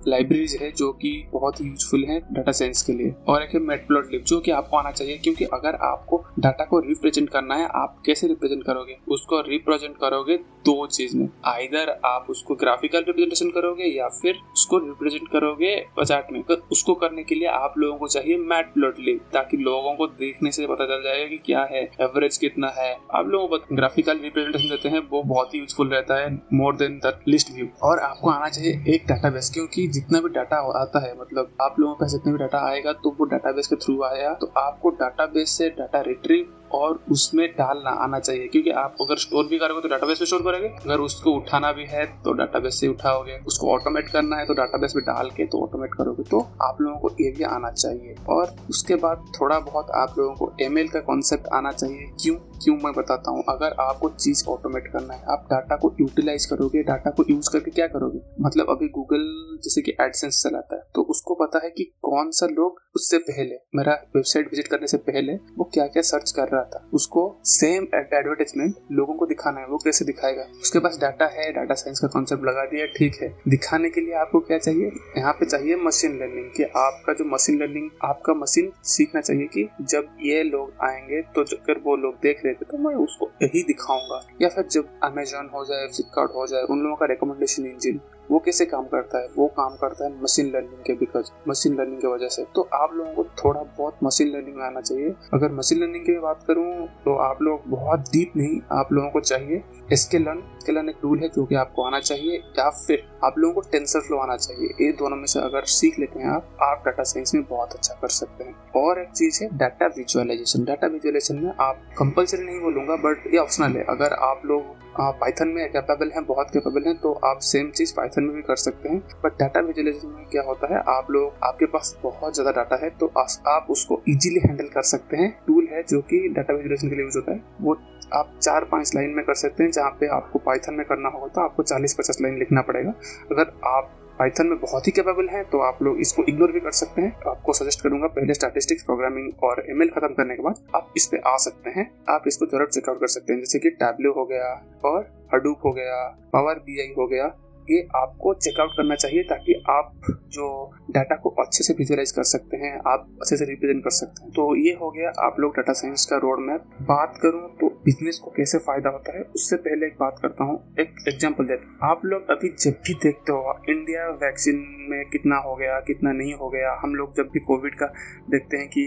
लाइब्रेरीज 0.08 0.56
है 0.62 0.70
जो 0.72 0.90
कि 0.92 1.12
बहुत 1.32 1.60
यूजफुल 1.62 2.04
है 2.04 2.18
डाटा 2.32 2.52
साइंस 2.52 2.82
के 2.82 2.92
लिए। 2.92 3.14
और 3.28 3.42
एक 3.42 3.54
है 3.54 3.60
मेटप्लॉटलिब 3.60 4.22
जो 4.22 4.40
कि 4.40 4.50
आपको 4.50 4.76
आना 4.76 4.90
चाहिए 4.90 5.18
क्योंकि 5.18 5.44
अगर 5.44 5.74
आपको 5.82 6.24
डाटा 6.38 6.64
को 6.64 6.80
रिप्रेजेंट 6.80 7.28
करना 7.30 7.54
है, 7.54 7.68
आप 7.74 8.02
कैसे 8.06 8.28
रिप्रेजेंट 8.28 8.64
करोगे? 8.64 8.98
उसको 9.08 9.40
रिप्रेजेंट 9.40 9.96
करोगे 9.96 10.36
दो 10.66 10.86
चीज़ 10.86 11.16
में। 11.16 11.28
आइधर 11.44 11.96
आप 12.04 12.26
उसको 12.30 12.54
ग्राफिकल 12.54 12.98
रिप्रेजेंटेशन 12.98 13.50
करोगे 13.50 13.84
या 13.84 14.08
फिर 14.08 14.34
उसको 14.52 14.84
रिप्रेजेंट 14.86 15.28
करोगे 15.28 15.74
चार्ट 15.98 16.32
में। 16.32 16.42
तो 16.42 16.54
उसको 16.72 16.94
करने 16.96 17.22
के 17.24 17.34
लिए 17.34 17.48
आप 17.48 17.74
लोगों 17.78 17.98
को 17.98 18.08
चाहिए 18.08 18.36
मैट 18.46 18.72
प्लॉटलिब 18.74 19.20
ताकि 19.32 19.56
लोगों 19.58 19.94
को 19.96 20.06
देखने 20.18 20.52
से 20.52 20.66
पता 20.66 20.86
चल 20.86 21.02
जाएगा 21.04 21.26
कि 21.28 21.38
क्या 21.46 21.62
है 21.72 21.82
एवरेज 22.00 22.36
कितना 22.36 22.68
है। 22.76 22.92
आप 23.14 23.28
लोगों 23.28 23.48
को 23.48 23.76
ग्राफिकल 23.76 24.18
रिप्रेजेंटेशन 24.18 24.68
देते 24.68 24.88
हैं, 24.88 25.02
वो 25.02 25.22
बहुत 25.24 25.54
ही 25.54 25.58
यूजफुल 25.58 25.88
रहता 25.88 26.20
है 26.20 26.32
more 26.52 26.76
than 26.76 26.98
the 27.04 27.18
list 27.28 27.50
view 27.52 27.66
और 27.82 27.98
आपको 28.00 28.30
आना 28.30 28.48
चाहिए 28.48 28.94
एक 28.94 29.06
डाटा 29.06 29.30
बेस 29.30 29.50
क्योंकि 29.54 29.86
जितना 29.88 30.20
भी 30.20 30.28
डाटा 30.30 30.56
आता 30.80 31.04
है 31.06 31.14
मतलब 31.20 31.56
आप 31.62 31.80
लोगों 31.80 31.94
के 31.94 32.08
जितना 32.08 32.32
भी 32.32 32.38
डाटा 32.38 32.58
आएगा 32.66 32.92
तो 32.94 33.14
वो 33.18 33.24
डाटाबेस 33.26 33.66
के 33.66 33.76
थ्रू 33.76 34.02
आया। 34.04 34.32
तो 34.34 34.52
आपको 34.56 34.90
डाटाबेस 35.00 35.50
से 35.50 35.68
डाटा 35.70 36.00
रिट्रीव 36.02 36.52
और 36.72 37.02
उसमें 37.10 37.46
डालना, 37.48 37.90
आना 38.04 38.18
चाहिए। 38.18 38.46
क्योंकि 38.48 38.70
आप 38.72 38.96
अगर 39.00 39.16
स्टोर 39.18 39.46
भी 39.46 39.58
करोगे 39.58 39.80
तो 39.80 39.88
डाटाबेस 39.88 40.20
में 40.20 40.26
स्टोर 40.26 40.42
करोगे, 40.42 40.68
अगर 40.84 41.00
उसको 41.00 41.30
उठाना 41.32 41.72
भी 41.72 41.84
है 41.86 42.04
तो 42.22 42.32
डाटाबेस 42.32 42.80
से 42.80 42.88
उठाओगे, 42.88 43.38
उसको 43.46 43.72
ऑटोमेट 43.72 44.08
करना 44.08 44.36
है 44.36 44.46
तो 44.46 44.54
डाटाबेस 44.54 44.92
में 44.96 45.04
डाल 45.04 45.30
के 45.30 45.46
तो 45.46 45.62
ऑटोमेट 45.62 45.94
करोगे। 45.94 46.22
तो 46.22 46.40
आप 46.62 46.80
लोगों 46.80 46.98
को 46.98 47.10
ये 47.20 47.30
भी 47.30 47.44
आना 47.46 47.70
चाहिए। 47.72 48.14
और 48.28 48.54
उसके 48.70 48.94
बाद 48.96 49.24
थोड़ा 49.40 49.58
बहुत 49.60 49.90
आप 49.96 50.14
लोगों 50.18 50.34
को 50.34 50.52
एमएल 50.60 50.88
का 50.88 51.00
कॉन्सेप्ट 51.02 51.46
आना 51.54 51.72
चाहिए। 51.72 52.10
क्यों? 52.22 52.36
क्यों 52.56 52.76
मैं 52.76 52.92
बताता 52.94 53.30
हूँ। 53.30 53.44
अगर 53.48 53.74
आपको 53.80 54.08
चीज़ 54.10 54.44
ऑटोमेट 54.48 54.86
करना 54.86 55.14
है, 55.14 55.22
आप 55.30 55.46
डाटा 55.50 55.76
को 55.76 55.94
यूटिलाइज 56.00 56.46
करोगे 56.46 56.82
डाटा 56.82 57.10
को 57.10 57.24
यूज़ 57.30 57.50
करके 57.52 57.70
क्या 57.70 57.86
करोगे? 57.88 58.20
मतलब 58.40 58.70
अभी 58.70 58.88
गूगल 58.90 59.24
जैसे 59.64 59.82
कि 59.82 59.92
एडसेंस 60.00 60.42
चलाता 60.42 60.76
है 60.76 60.82
तो 60.94 61.02
उसको 61.10 61.34
पता 61.36 61.60
है 61.64 61.70
कि 61.70 61.84
कौन 62.02 62.30
सा 62.30 62.46
लोग 62.48 62.80
उससे 62.94 63.18
पहले, 63.20 63.54
मेरा 63.76 63.92
वेबसाइट 64.16 64.46
विज़िट 64.46 64.66
करने 64.66 64.86
से 64.86 64.96
पहले 64.98 65.34
वो 65.58 65.64
क्या 65.74 65.86
क्या 65.86 66.02
सर्च 66.02 66.30
कर 66.30 66.48
रहा 66.48 66.55
था। 66.64 66.84
उसको 66.92 67.22
सेम 67.44 67.86
एडवर्टाइजमेंट 67.94 68.74
लोगों 68.92 69.14
को 69.14 69.26
दिखाना 69.26 69.60
है, 69.60 69.66
वो 69.66 69.78
कैसे 69.78 70.04
दिखाएगा? 70.04 70.46
उसके 70.62 70.78
पास 70.78 70.98
डाटा 71.00 71.26
है 71.26 71.50
डाटा 71.52 71.74
साइंस 71.74 72.00
का 72.00 72.08
कॉन्सेप्ट 72.08 72.44
लगा 72.44 72.64
दिया, 72.64 72.86
ठीक 72.86 73.20
है। 73.22 73.28
दिखाने 73.48 73.90
के 73.90 74.00
लिए 74.00 74.14
आपको 74.16 74.40
क्या 74.40 74.58
चाहिए? 74.58 74.90
यहाँ 75.18 75.32
पे 75.32 75.46
चाहिए 75.46 75.76
मशीन 75.76 76.18
लर्निंग 76.18 76.50
कि 76.56 76.62
आपका 76.76 77.12
जो 77.12 77.24
मशीन 77.24 77.58
लर्निंग 77.58 77.90
आपका 78.04 78.34
मशीन 78.34 78.72
सीखना 78.84 79.20
चाहिए 79.20 79.46
कि 79.46 79.68
जब 79.82 80.16
ये 80.20 80.42
लोग 80.42 80.72
आएँगे 80.82 81.22
तो 81.34 81.42
अगर 81.42 81.80
वो 81.84 81.96
लोग 81.96 82.14
देख 82.22 82.44
रहे 82.44 82.54
थे 82.54 82.64
तो 82.64 82.78
मैं 82.78 82.94
उसको 82.96 83.30
यही 83.42 83.62
दिखाऊँगा। 83.62 84.20
या 84.42 84.48
फिर 84.48 84.64
जब 84.64 84.88
अमेजोन 85.02 85.50
हो 85.54 85.64
जाए 85.64 85.86
फ्लिपकार्ट 85.86 86.30
हो 86.34 86.46
जाए, 86.46 86.62
उन 86.62 86.78
लोगों 86.78 86.96
का 86.96 87.06
रिकमेंडेशन 87.06 87.66
इंजिन 87.66 88.00
वो 88.30 88.38
कैसे 88.38 88.64
काम 88.66 88.84
करता 88.86 89.18
है? 89.18 89.28
वो 89.36 89.46
काम 89.56 89.76
करता 89.76 90.04
है 90.04 90.22
मशीन 90.22 90.46
लर्निंग 90.46 90.82
के 90.86 90.92
बिकॉज़ 90.94 91.30
मशीन 91.48 91.74
लर्निंग 91.74 92.00
की 92.00 92.06
वजह 92.06 92.28
से। 92.28 92.44
तो 92.54 92.68
आप 92.74 92.94
लोगों 92.94 93.12
को 93.14 93.24
थोड़ा 93.36 93.60
बहुत 93.78 93.98
मशीन 94.04 94.28
लर्निंग 94.28 94.60
आना 94.62 94.80
चाहिए। 94.80 95.14
अगर 95.34 95.52
मशीन 95.52 95.78
लर्निंग 95.78 96.04
की 96.04 96.18
बात 96.20 96.44
करूँ 96.48 96.86
तो 97.04 97.16
आप 97.22 97.42
लोग 97.42 97.62
बहुत 97.68 98.00
डीप 98.12 98.32
नहीं 98.36 98.60
आप 98.72 98.92
लोगों 98.92 99.10
को 99.10 99.20
चाहिए। 99.22 99.62
इसके 99.92 100.18
लर्न 100.18 100.42
इसके 100.58 100.72
लर्न 100.72 100.88
एक 100.88 100.96
टूल 101.02 101.18
है 101.18 101.28
जो 101.28 101.44
कि 101.44 101.54
आपको 101.54 101.82
आना 101.82 102.00
चाहिए 102.00 102.36
या 102.58 102.68
फिर 102.78 103.02
आप 103.24 103.38
लोगों 103.38 103.54
को 103.54 103.68
टेंसर 103.72 104.00
फ्लो 104.00 104.18
आना 104.18 104.36
चाहिए। 104.36 104.68
ये 104.80 104.92
दोनों 104.94 105.16
में 105.16 105.26
से 105.26 105.40
अगर 105.40 105.64
सीख 105.72 105.98
लेते 105.98 106.18
हैं 106.18 106.30
आप 106.30 106.56
आप 106.62 106.82
डाटा 106.86 107.02
साइंस 107.04 107.34
में 107.34 107.44
बहुत 107.44 107.72
अच्छा 107.72 107.94
कर 108.02 108.08
सकते 108.10 108.44
हैं। 108.44 108.54
और 108.76 109.00
एक 109.00 109.10
चीज़ 109.10 109.42
है 109.42 109.48
डाटा 109.58 109.86
विजुअलाइजेशन 109.96 110.64
डाटा 110.64 110.86
विजुअलाइजेशन 110.86 111.44
में 111.44 111.52
आप 111.60 111.82
कंपलसरी 111.98 112.44
नहीं 112.44 112.60
बोलूँगा 112.60 112.96
बट 113.04 113.32
ये 113.34 113.38
ऑप्शनल 113.38 113.76
है। 113.76 113.84
अगर 113.90 114.12
आप 114.22 114.42
लोग 114.46 114.74
पाइथन 114.98 115.48
में 115.48 115.68
कैपेबल 115.72 116.10
हैं, 116.10 116.24
बहुत 116.26 116.50
कैपेबल 116.52 116.84
हैं 116.86 116.96
तो 117.00 117.12
आप 117.24 117.38
सेम 117.42 117.70
चीज़ 117.70 117.92
पाइथन 117.94 118.15
में 118.20 118.34
भी 118.34 118.42
कर 118.42 118.56
सकते 118.58 118.88
हैं। 118.88 118.98
बट 119.24 119.38
डाटा 119.40 119.60
विजुअलाइजेशन 119.62 120.08
में 120.10 120.24
क्या 120.26 120.42
होता 120.42 120.72
है? 120.74 120.82
आप 120.88 121.10
लोग, 121.10 121.32
आपके 121.44 121.66
पास 121.68 121.96
बहुत 122.02 122.34
ज़्यादा 122.34 122.50
डाटा 122.52 122.76
है 122.76 122.90
तो 122.92 123.12
आप 123.16 123.66
उसको 123.70 124.00
इजीली 124.08 124.40
हैंडल 124.40 124.68
कर 124.68 124.82
सकते 124.84 125.16
हैं। 125.16 125.30
टूल 125.46 125.68
है 125.72 125.82
जो 125.84 126.00
कि 126.02 126.28
डाटा 126.30 126.54
विजुअलाइजेशन 126.54 126.88
के 126.88 126.94
लिए 126.94 127.04
यूज़ 127.04 127.18
होता 127.18 127.32
है। 127.32 127.42
वो 127.60 127.78
आप 128.14 128.32
चार 128.38 128.64
पाँच 128.64 128.94
लाइन 128.94 129.10
में 129.10 129.24
कर 129.24 129.34
सकते 129.36 129.62
हैं, 129.62 129.70
जहाँ 129.70 129.90
पे 130.00 130.06
आपको 130.14 130.38
पाइथन 130.40 130.74
में 130.74 130.84
करना 130.86 131.08
होगा 131.08 131.26
तो 131.28 131.40
आपको 131.40 131.62
चालीस 131.64 131.94
पचास 131.94 132.18
लाइन 132.22 132.38
लिखना 132.38 132.62
पड़ेगा। 132.62 132.90
अगर 133.32 133.52
आप 133.68 133.92
पाइथन 134.18 134.46
में 134.46 134.58
बहुत 134.58 134.86
ही 134.86 134.92
कैपेबल 134.92 135.28
है 135.28 135.42
तो 135.44 135.58
आप 135.60 135.82
लोग 135.82 135.98
इसको 136.00 136.22
इग्नोर 136.24 136.52
भी 136.52 136.60
कर 136.60 136.70
सकते 136.72 137.02
हैं। 137.02 137.12
आपको 137.28 137.52
सजेस्ट 137.52 137.82
करूँगा, 137.82 138.06
पहले 138.08 138.34
स्टैटिस्टिक्स 138.34 138.84
प्रोग्रामिंग 138.84 139.42
और 139.44 139.64
एमएल 139.70 139.88
खत्म 139.88 140.14
करने 140.14 140.36
के 140.36 140.42
बाद 140.42 140.62
आप 140.74 140.92
इस 140.96 141.06
पे 141.06 141.18
आ 141.26 141.36
सकते 141.38 141.70
हैं। 141.70 141.90
आप 142.10 142.24
इसको 142.26 142.46
ज़रूर 142.46 142.68
चेकआउट 142.68 143.00
कर 143.00 143.06
सकते 143.08 143.32
हैं, 143.32 143.40
जैसे 143.40 143.58
कि 143.58 143.70
टैबलो 143.72 144.12
हो 144.12 144.24
गया, 144.26 144.52
और 144.84 145.10
हडूप 145.34 145.66
हो 145.66 145.72
गया 145.72 146.04
पावर 146.32 146.58
बी 146.60 146.94
हो 146.94 147.06
गया 147.06 147.26
ये 147.70 147.86
आपको 147.96 148.34
चेकआउट 148.36 148.70
करना 148.76 148.94
चाहिए 148.96 149.22
ताकि 149.24 149.54
आप 149.70 149.92
जो 150.32 150.46
डाटा 150.90 151.16
को 151.16 151.30
अच्छे 151.38 151.64
से 151.64 151.74
विजुअलाइज 151.74 152.10
कर 152.12 152.22
सकते 152.24 152.56
हैं, 152.56 152.72
आप 152.86 153.08
अच्छे 153.20 153.36
से 153.36 153.44
रिप्रेजेंट 153.44 153.82
कर 153.84 153.90
सकते 153.92 154.22
हैं। 154.22 154.30
तो 154.32 154.54
ये 154.56 154.72
हो 154.72 154.90
गया 154.90 155.10
आप 155.26 155.40
लोग 155.40 155.56
डाटा 155.56 155.72
साइंस 155.74 156.06
का 156.06 156.16
रोड 156.18 156.40
मैप 156.40 156.64
बात 156.88 157.18
करूँ 157.22 157.48
तो 157.60 157.68
बिज़नेस 157.84 158.18
को 158.18 158.30
कैसे 158.30 158.58
फ़ायदा 158.60 158.90
होता 158.90 159.16
है, 159.16 159.22
उससे 159.24 159.56
पहले 159.58 159.86
एक 159.86 159.96
बात 160.00 160.18
करता 160.22 160.44
हूँ, 160.44 160.56
एक 160.80 160.94
एग्ज़ाम्पल 161.08 161.44
देता 161.46 161.90
आप 161.90 162.04
लोग 162.04 162.30
अभी 162.30 162.54
जब 162.56 162.80
भी 162.86 162.94
देखते 163.02 163.32
हो 163.32 163.58
इंडिया 163.68 164.08
वैक्सीन 164.22 164.64
में 164.90 165.04
कितना 165.10 165.36
हो 165.40 165.54
गया, 165.56 165.78
कितना 165.82 166.12
नहीं 166.12 166.34
हो 166.34 166.48
गया, 166.50 166.78
हम 166.82 166.94
लोग 166.94 167.16
जब 167.16 167.30
भी 167.32 167.40
कोविड 167.42 167.74
का 167.74 167.92
देखते 168.30 168.56
हैं 168.56 168.68
कि 168.68 168.86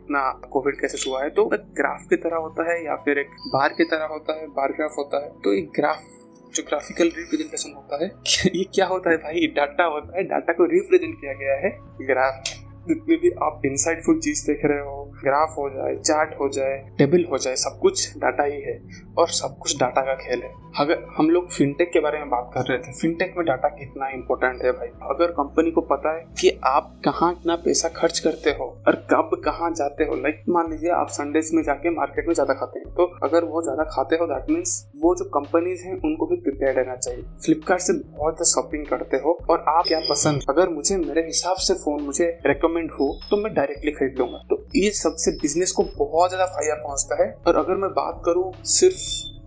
कितना 0.00 0.30
कोविड 0.52 0.80
कैसे 0.80 0.98
हुआ 1.00 1.22
है 1.22 1.30
तो 1.30 1.42
एक 1.54 1.66
ग्राफ 1.76 2.06
की 2.10 2.16
तरह 2.18 2.36
होता 2.38 2.70
है 2.70 2.84
या 2.84 2.94
फिर 3.04 3.18
एक 3.18 3.30
बार 3.52 3.72
की 3.72 3.84
तरह 3.86 4.06
होता 4.06 4.38
है 4.38 4.46
बार 4.50 4.72
ग्राफ 4.72 4.94
होता 4.98 5.22
है। 5.24 5.28
तो 5.44 5.52
एक 5.54 5.70
ग्राफ 5.76 6.00
जो 6.56 6.62
ग्राफिकल 6.62 7.10
रिप्रेजेंटेशन 7.16 7.72
होता 7.76 8.02
है, 8.04 8.10
ये 8.56 8.64
क्या 8.74 8.86
होता 8.86 9.10
है 9.10 9.16
भाई? 9.16 9.46
डाटा 9.56 9.84
होता 9.84 10.16
है, 10.18 10.24
डाटा 10.24 10.52
को 10.52 10.64
रिप्रेजेंट 10.64 11.14
किया 11.20 11.32
गया 11.32 11.54
है। 11.56 11.76
ग्राफ 12.06 12.56
जितने 12.88 13.16
भी 13.16 13.30
आप 13.42 13.62
इंसाइटफुल 13.66 14.18
चीज़ 14.20 14.42
देख 14.46 14.60
रहे 14.64 14.78
हो 14.78 15.04
ग्राफ 15.24 15.54
हो 15.58 15.68
जाए 15.70 15.94
चार्ट 15.96 16.30
हो 16.40 16.48
जाए 16.48 16.76
टेबल 16.98 17.24
हो 17.30 17.38
जाए, 17.38 17.56
सब 17.56 17.78
कुछ 17.82 18.16
डाटा 18.18 18.44
ही 18.44 18.60
है 18.62 18.78
और 19.18 19.28
सब 19.28 19.56
कुछ 19.58 19.76
डाटा 19.80 20.00
का 20.00 20.14
खेल 20.14 20.42
है। 20.42 20.52
अगर 20.78 21.04
हम 21.16 21.30
लोग 21.30 21.50
फिनटेक 21.50 21.90
के 21.92 22.00
बारे 22.00 22.18
में 22.18 22.28
बात 22.30 22.50
कर 22.54 22.60
रहे 22.60 22.78
थे 22.78 22.92
फिनटेक 22.92 23.34
में 23.36 23.44
डाटा 23.46 23.68
कितना 23.68 24.08
इम्पोर्टेंट 24.08 24.62
है 24.64 24.72
भाई? 24.72 24.88
अगर 25.10 25.32
कंपनी 25.32 25.70
को 25.70 25.80
पता 25.80 26.14
है 26.16 26.24
कि 26.40 26.50
आप 26.64 27.00
कहाँ 27.04 27.30
इतना 27.32 27.56
पैसा 27.56 27.88
खर्च 27.88 28.18
करते 28.18 28.50
हो 28.50 28.64
और 28.88 28.96
कब 29.10 29.40
कहाँ 29.44 29.70
जाते 29.74 30.04
हो 30.04 30.14
लाइक 30.14 30.42
मान 30.48 30.70
लीजिए 30.70 30.90
आप 30.90 31.08
संडेज 31.10 31.50
में 31.54 31.62
जाके 31.62 31.90
मार्केट 31.90 32.26
में 32.26 32.34
ज़्यादा 32.34 32.54
खाते 32.54 32.78
हैं 32.78 32.94
तो 32.94 33.06
अगर 33.22 33.44
वो 33.44 33.62
ज़्यादा 33.62 33.84
खाते 33.90 34.16
हो 34.16 34.26
दैट 34.26 34.50
मीन्स 34.50 34.74
वो 35.00 35.14
जो 35.14 35.24
कंपनीज़ 35.30 35.82
हैं, 35.84 35.94
उनको 35.96 36.26
भी 36.26 36.36
प्रिपेयर 36.36 36.74
रहना 36.74 36.96
चाहिए। 36.96 37.22
फ्लिपकार्ट 37.44 37.82
से 37.82 37.92
बहुत 37.92 38.46
शॉपिंग 38.48 38.86
करते 38.86 39.16
हो 39.16 39.38
और 39.50 39.64
आप 39.68 39.84
क्या 39.88 40.00
पसंद? 40.00 40.42
अगर 40.48 40.68
मुझे, 40.68 40.96
मेरे 40.98 41.26
हिसाब 41.26 41.56
से 41.58 41.74
फ़ोन 41.74 42.02
मुझे 42.02 42.26
रिकमेंड 42.46 42.90
हो 42.90 43.08
तो 43.30 43.36
मैं 43.36 43.52
डायरेक्टली 43.54 43.92
खरीद 43.92 44.18
लूँगा। 44.18 44.38
तो 44.50 44.64
ये 44.76 44.90
सबसे 44.96 45.30
बिज़नेस 45.32 45.72
को 45.72 45.82
बहुत 45.98 46.30
ज़्यादा 46.30 46.46
फ़ायदा 46.46 46.74
पहुँचता 46.82 47.22
है। 47.22 47.30
और 47.46 47.56
अगर 47.56 47.76
मैं 47.76 47.90
बात 47.92 48.22
करूँ 48.24 48.52
सिर्फ़ 48.70 49.39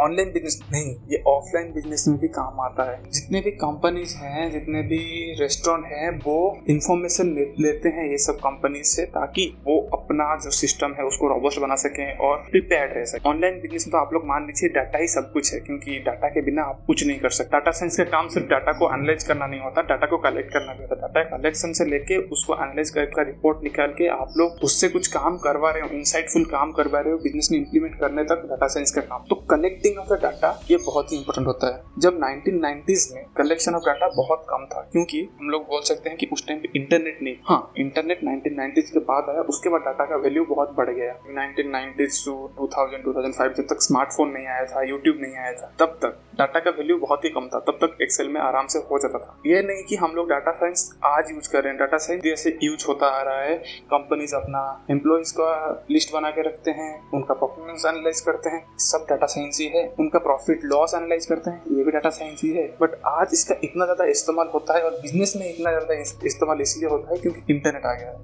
ऑनलाइन 0.00 0.30
बिज़नेस 0.32 0.60
नहीं, 0.72 0.94
ये 1.10 1.22
ऑफलाइन 1.28 1.72
बिज़नेस 1.72 2.04
में 2.08 2.18
भी 2.18 2.28
काम 2.30 2.60
आता 2.60 2.90
है। 2.90 2.98
जितने 3.10 3.40
भी 3.40 3.50
कंपनीज़ 3.60 4.16
हैं, 4.16 4.50
जितने 4.52 4.82
भी 4.82 5.00
रेस्टोरेंट 5.40 5.86
हैं, 5.86 6.10
वो 6.18 6.36
इंफॉर्मेशन 6.70 7.34
लेते 7.60 7.88
हैं 7.88 8.10
ये 8.10 8.18
सब 8.18 8.36
कंपनी 8.38 8.82
से 8.84 9.04
ताकि 9.10 9.46
वो 9.66 9.78
अपना 9.94 10.34
जो 10.44 10.50
सिस्टम 10.52 10.94
है 10.98 11.04
उसको 11.04 11.28
रोबोस्ट 11.28 11.60
बना 11.60 11.74
सकें 11.76 12.18
और 12.18 12.36
प्रिपेयर 12.50 12.94
रह 12.94 13.04
सके। 13.04 13.28
ऑनलाइन 13.28 13.60
बिज़नेस 13.60 13.86
में 13.86 13.92
तो 13.92 13.98
आप 13.98 14.12
लोग 14.14 14.26
मान 14.26 14.46
लीजिए 14.46 14.68
डाटा 14.70 14.98
ही 14.98 15.08
सब 15.08 15.32
कुछ 15.32 15.52
है, 15.54 15.60
क्योंकि 15.60 15.98
डाटा 16.06 16.28
के 16.28 16.42
बिना 16.42 16.62
आप 16.64 16.82
कुछ 16.86 17.06
नहीं 17.06 17.18
कर 17.20 17.30
सकते। 17.30 17.50
डाटा 17.50 17.70
साइंस 17.72 17.96
का 17.96 18.04
काम 18.10 18.28
सिर्फ़ 18.28 18.48
डाटा 18.48 18.72
को 18.72 18.92
एनालाइज 18.94 19.24
करना 19.24 19.46
नहीं 19.46 19.60
होता 19.60 19.82
डाटा 19.84 20.06
को 20.06 20.18
कलेक्ट 20.20 20.52
करना 20.52 20.74
भी 20.74 20.82
होता। 20.82 21.06
डाटा 21.06 21.22
कलेक्शन 21.30 21.72
से 21.72 21.84
लेके 21.84 22.16
उसको 22.28 22.54
एनालाइज 22.54 22.90
करके 22.90 23.24
रिपोर्ट 23.24 23.62
निकाल 23.64 23.94
के 23.98 24.08
आप 24.10 24.34
लोग 24.38 24.64
उससे 24.64 24.88
कुछ 24.88 25.06
काम 25.08 25.36
करवा 25.38 25.70
रहे 25.70 25.82
हो 25.82 25.96
इनसाइटफुल 25.96 26.44
काम 26.50 26.72
करवा 26.72 27.00
रहे 27.00 27.12
हो 27.12 27.18
बिज़नेस 27.20 27.48
में 27.52 27.58
इंप्लीमेंट 27.58 27.98
करने 28.00 28.24
तक 28.24 28.46
डाटा 28.50 28.66
साइंस 28.68 28.90
का 28.90 29.00
काम 29.02 29.24
तो 29.30 29.36
कलेक्टिंग 29.50 29.98
ऑफ़ 29.98 30.08
द 30.08 30.18
डाटा 30.22 30.48
ये 30.70 30.76
बहुत 30.76 31.12
ही 31.12 31.16
इंपॉर्टेंट 31.16 31.46
होता 31.46 31.66
है। 31.66 31.82
जब 31.98 32.18
1990s 32.20 33.06
में 33.12 33.24
कलेक्शन 33.36 33.74
ऑफ़ 33.74 33.82
डाटा 33.82 34.08
बहुत 34.08 34.44
कम 34.50 34.64
था, 34.64 34.80
क्योंकि 34.92 35.20
हम 35.40 35.50
लोग 35.50 35.62
बोल 35.62 35.82
सकते 35.82 36.08
हैं 36.08 36.18
कि 36.18 36.28
उस 36.32 36.46
टाइम 36.48 36.62
इंटरनेट 36.76 37.18
नहीं 37.22 37.34
हाँ 37.44 37.60
इंटरनेट 37.78 38.20
1990s 38.20 38.90
के 38.90 38.98
बाद 39.10 39.28
आया, 39.30 39.42
उसके 39.42 39.68
बाद 39.68 39.80
डाटा 39.80 40.04
का 40.04 40.16
वैल्यू 40.16 40.44
बहुत 40.44 40.74
बढ़ 40.76 40.90
गया। 40.90 41.14
1990s 41.30 42.24
टू 42.24 42.32
2000 42.58 43.04
2005 43.04 43.54
जब 43.56 43.66
तक 43.70 43.82
स्मार्टफ़ोन 43.82 44.30
नहीं 44.30 44.46
आया 44.46 44.64
था 44.64 44.82
यूट्यूब 44.82 45.16
नहीं 45.20 45.36
आया 45.36 45.52
था, 45.52 45.72
तब 45.78 45.98
तक 46.02 46.18
डाटा 46.38 46.60
का 46.60 46.70
वैल्यू 46.70 46.96
बहुत 46.98 47.24
ही 47.24 47.30
कम 47.30 47.48
था। 47.48 47.58
तब 47.60 47.78
तक 47.82 47.96
एक्सेल 48.02 48.28
में 48.28 48.40
आराम 48.40 48.66
से 48.66 48.78
हो 48.90 48.98
जाता 48.98 49.18
था। 49.18 49.36
ये 49.46 49.62
नहीं 49.62 49.82
कि 49.84 49.96
हम 49.96 50.12
लोग 50.14 50.28
डाटा 50.28 50.52
साइंस 50.52 50.88
आज 51.04 51.30
यूज़ 51.30 51.50
कर 51.52 51.62
रहे 51.62 51.72
हैं। 51.72 51.78
डाटा 51.78 51.98
साइंस 51.98 52.22
जैसे 52.22 52.56
यूज़ 52.62 52.86
होता 52.88 53.06
आ 53.08 53.22
रहा 53.22 53.40
है 53.40 53.56
कंपनीज़ 53.90 54.34
अपना 54.34 54.62
एम्प्लॉयज़ 54.90 55.32
का 55.40 55.50
लिस्ट 55.90 56.12
बना 56.14 56.30
के 56.30 56.42
रखते 56.42 56.70
हैं, 56.70 57.10
उनका 57.10 57.34
परफॉर्मेंस 57.34 57.84
एनालाइज 57.86 58.20
करते 58.20 58.50
हैं, 58.50 58.64
सब 58.80 59.06
डाटा 59.10 59.26
साइंस 59.26 59.58
ही 59.60 59.66
है, 59.68 59.86
उनका 60.00 60.18
प्रॉफिट 60.20 60.64
लॉस 60.64 60.94
एनालाइज 60.94 61.26
करते 61.26 61.50
हैं, 61.50 61.62
ये 61.70 61.84
भी 61.84 61.90
डाटा 61.90 62.10
साइंस 62.10 62.40
ही 62.44 62.50
है। 62.52 62.66
बट 62.80 62.94
आज 63.08 63.30
इसका 63.32 63.54
इतना 63.64 63.84
ज़्यादा 63.84 64.04
इस्तेमाल 64.10 64.50
होता 64.54 64.76
है 64.76 64.82
और 64.82 64.98
बिज़नेस 65.02 65.34
में 65.36 65.48
इतना 65.48 65.70
ज़्यादा 65.70 65.94
इस्तेमाल 66.26 66.60
इसलिए 66.60 66.90
होता 66.90 67.14
है 67.14 67.20
क्योंकि 67.20 67.42
इंटरनेट 67.50 67.86
आ 67.86 67.94
गया 67.94 68.08
है। 68.08 68.16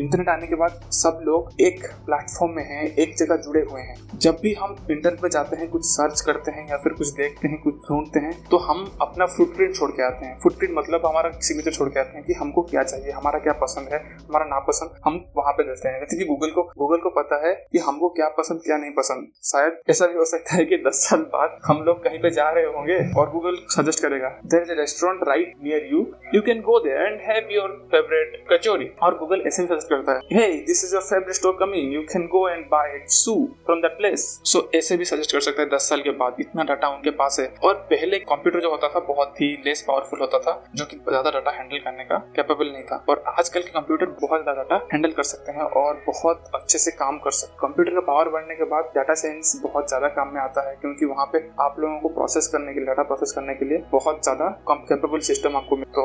इंटरनेट 0.00 0.28
आने 0.28 0.46
के 0.46 0.54
बाद 0.56 0.80
सब 0.94 1.20
लोग 1.24 1.60
एक 1.62 1.86
प्लेटफॉर्म 2.06 2.52
में 2.52 2.64
हैं, 2.64 2.84
एक 2.86 3.16
जगह 3.16 3.36
जुड़े 3.38 3.60
हुए 3.62 3.80
हैं। 3.80 4.18
जब 4.18 4.38
भी 4.42 4.52
हम 4.54 4.76
इंटरनेट 4.90 5.20
पर 5.20 5.28
जाते 5.30 5.56
हैं, 5.56 5.68
कुछ 5.70 5.84
सर्च 5.86 6.20
करते 6.20 6.50
हैं 6.50 6.68
या 6.70 6.76
फिर 6.78 6.92
कुछ 6.94 7.08
देखते 7.14 7.48
हैं, 7.48 7.60
कुछ 7.62 7.74
ढूंढते 7.88 8.20
हैं 8.20 8.32
तो 8.50 8.56
हम 8.60 8.84
अपना 9.02 9.26
फुटप्रिंट 9.28 9.74
छोड़ 9.76 9.90
के 9.90 10.02
आते 10.02 10.26
हैं। 10.26 10.38
फुटप्रिंट 10.40 10.74
मतलब 10.76 11.06
हमारा 11.06 11.30
सिग्नेचर 11.40 11.72
छोड़ 11.72 11.88
के 11.88 12.00
आते 12.00 12.16
हैं 12.16 12.24
कि 12.24 12.32
हमको 12.34 12.62
क्या 12.64 12.82
चाहिए, 12.84 13.10
हमारा 13.12 13.38
क्या 13.38 13.52
पसंद 13.60 13.88
है, 13.92 13.98
हमारा 14.20 14.44
नापसंद, 14.46 15.00
हम 15.04 15.24
वहाँ 15.36 15.52
पे 15.52 15.62
देते 15.64 15.88
हैं। 15.88 16.00
जैसे 16.00 16.16
कि 16.16 16.24
गूगल 16.24 16.50
को 16.50 16.62
गूगल 16.78 17.00
को 17.00 17.10
पता 17.12 17.36
है 17.46 17.54
कि 17.72 17.78
हमको 17.80 18.08
क्या 18.10 18.28
पसंद, 18.38 18.60
क्या 18.64 18.76
नहीं 18.76 18.90
पसंद। 18.92 19.28
शायद 19.44 19.78
ऐसा 19.90 20.06
भी 20.06 20.14
हो 20.14 20.24
सकता 20.34 20.56
है 20.56 20.64
कि 20.64 20.76
दस 20.86 21.02
साल 21.08 21.20
बाद 21.34 21.58
हम 21.66 21.82
लोग 21.86 22.02
कहीं 22.04 22.18
पे 22.22 22.30
जा 22.38 22.50
रहे 22.50 22.64
होंगे 22.76 22.98
और 23.20 23.30
गूगल 23.30 23.58
सजेस्ट 23.76 24.02
करेगा। 24.02 24.28
There 24.46 24.62
is 24.62 24.72
a 24.74 24.76
restaurant 24.76 25.20
right 25.26 25.50
near 25.64 25.80
you. 25.88 26.00
You 26.34 26.42
can 26.42 26.60
go 26.62 26.76
there 26.84 27.02
and 27.06 27.20
have 27.26 27.50
your 27.54 27.66
favorite 27.92 28.32
kachori. 28.50 28.86
और 29.02 29.18
गूगल 29.18 29.42
ऐसे 29.46 29.62
भी 29.62 29.68
सजेस्ट 29.68 29.88
करता 29.88 30.12
है, 30.12 30.20
hey, 30.32 30.52
this 30.68 30.82
is 30.86 30.94
your 30.94 31.02
favorite 31.08 31.38
store 31.38 31.54
coming. 31.60 31.90
You 31.96 32.02
can 32.12 32.26
go 32.32 32.42
and 32.52 32.68
buy 32.72 32.86
soup 33.18 33.68
from 33.68 33.82
that 33.84 33.96
place. 34.00 34.24
So 34.52 34.62
ऐसे 34.74 34.96
भी 34.96 35.04
suggest 35.04 35.32
कर 35.32 35.40
सकता 35.40 35.62
है, 35.62 35.68
दस 35.68 35.88
साल 35.88 36.00
के 36.02 36.10
बाद 36.22 36.36
इतना 36.40 36.64
डाटा 36.64 36.88
उनके 36.94 37.10
पास 37.20 37.38
है। 37.40 37.46
और 37.64 37.74
पहले 37.90 38.18
कंप्यूटर 38.24 38.60
जो 38.60 38.70
होता 38.70 38.88
था, 38.88 39.00
बहुत 39.08 39.40
ही 39.40 39.52
लेस 39.66 39.84
पावरफुल 39.88 40.20
होता 40.20 40.38
था, 40.38 40.54
जो 40.74 40.84
कि 40.84 40.96
ज़्यादा 41.08 41.30
डाटा 41.30 41.50
हैंडल 41.58 41.78
करने 41.84 42.04
का 42.04 42.18
कैपेबल 42.36 42.72
नहीं 42.72 42.82
था। 42.84 43.04
और 43.08 43.22
आजकल 43.28 43.62
के 43.62 43.70
कंप्यूटर 43.70 44.06
बहुत 44.22 44.42
ज़्यादा 44.42 44.62
डाटा 44.62 44.86
हैंडल 44.92 45.12
कर 45.12 45.22
सकते 45.24 45.52
हैं 45.52 45.62
और 45.82 46.02
बहुत 46.06 46.50
अच्छे 46.54 46.78
से 46.78 46.90
काम 47.02 47.18
कर 47.24 47.30
सकते 47.30 47.56
कंप्यूटर 47.60 47.94
का 47.94 48.00
पावर 48.12 48.28
बढ़ने 48.28 48.54
के 48.54 48.64
बाद 48.70 48.92
डाटा 48.96 49.14
साइंस 49.14 49.60
बहुत 49.64 49.88
ज़्यादा 49.88 50.08
काम 50.16 50.23
में 50.26 50.40
आता 50.40 50.68
है, 50.68 50.74
क्योंकि 50.76 51.06
वहाँ 51.06 51.26
पे 51.32 51.38
आप 51.60 51.76
लोगों 51.78 51.98
को 52.00 52.08
प्रोसेस 52.10 52.48
करने 52.52 52.74
के 52.74 52.80
लिए 52.80 52.86
डाटा 52.86 53.02
प्रोसेस 53.04 53.32
करने 53.32 53.54
के 53.54 53.64
लिए 53.64 53.82
बहुत 53.92 54.22
ज़्यादा 54.22 54.48
कम 54.68 54.84
कैपेबल 54.88 55.18
सिस्टम 55.24 55.56
आपको 55.56 55.76
मिल 55.76 55.84
तो 55.94 56.04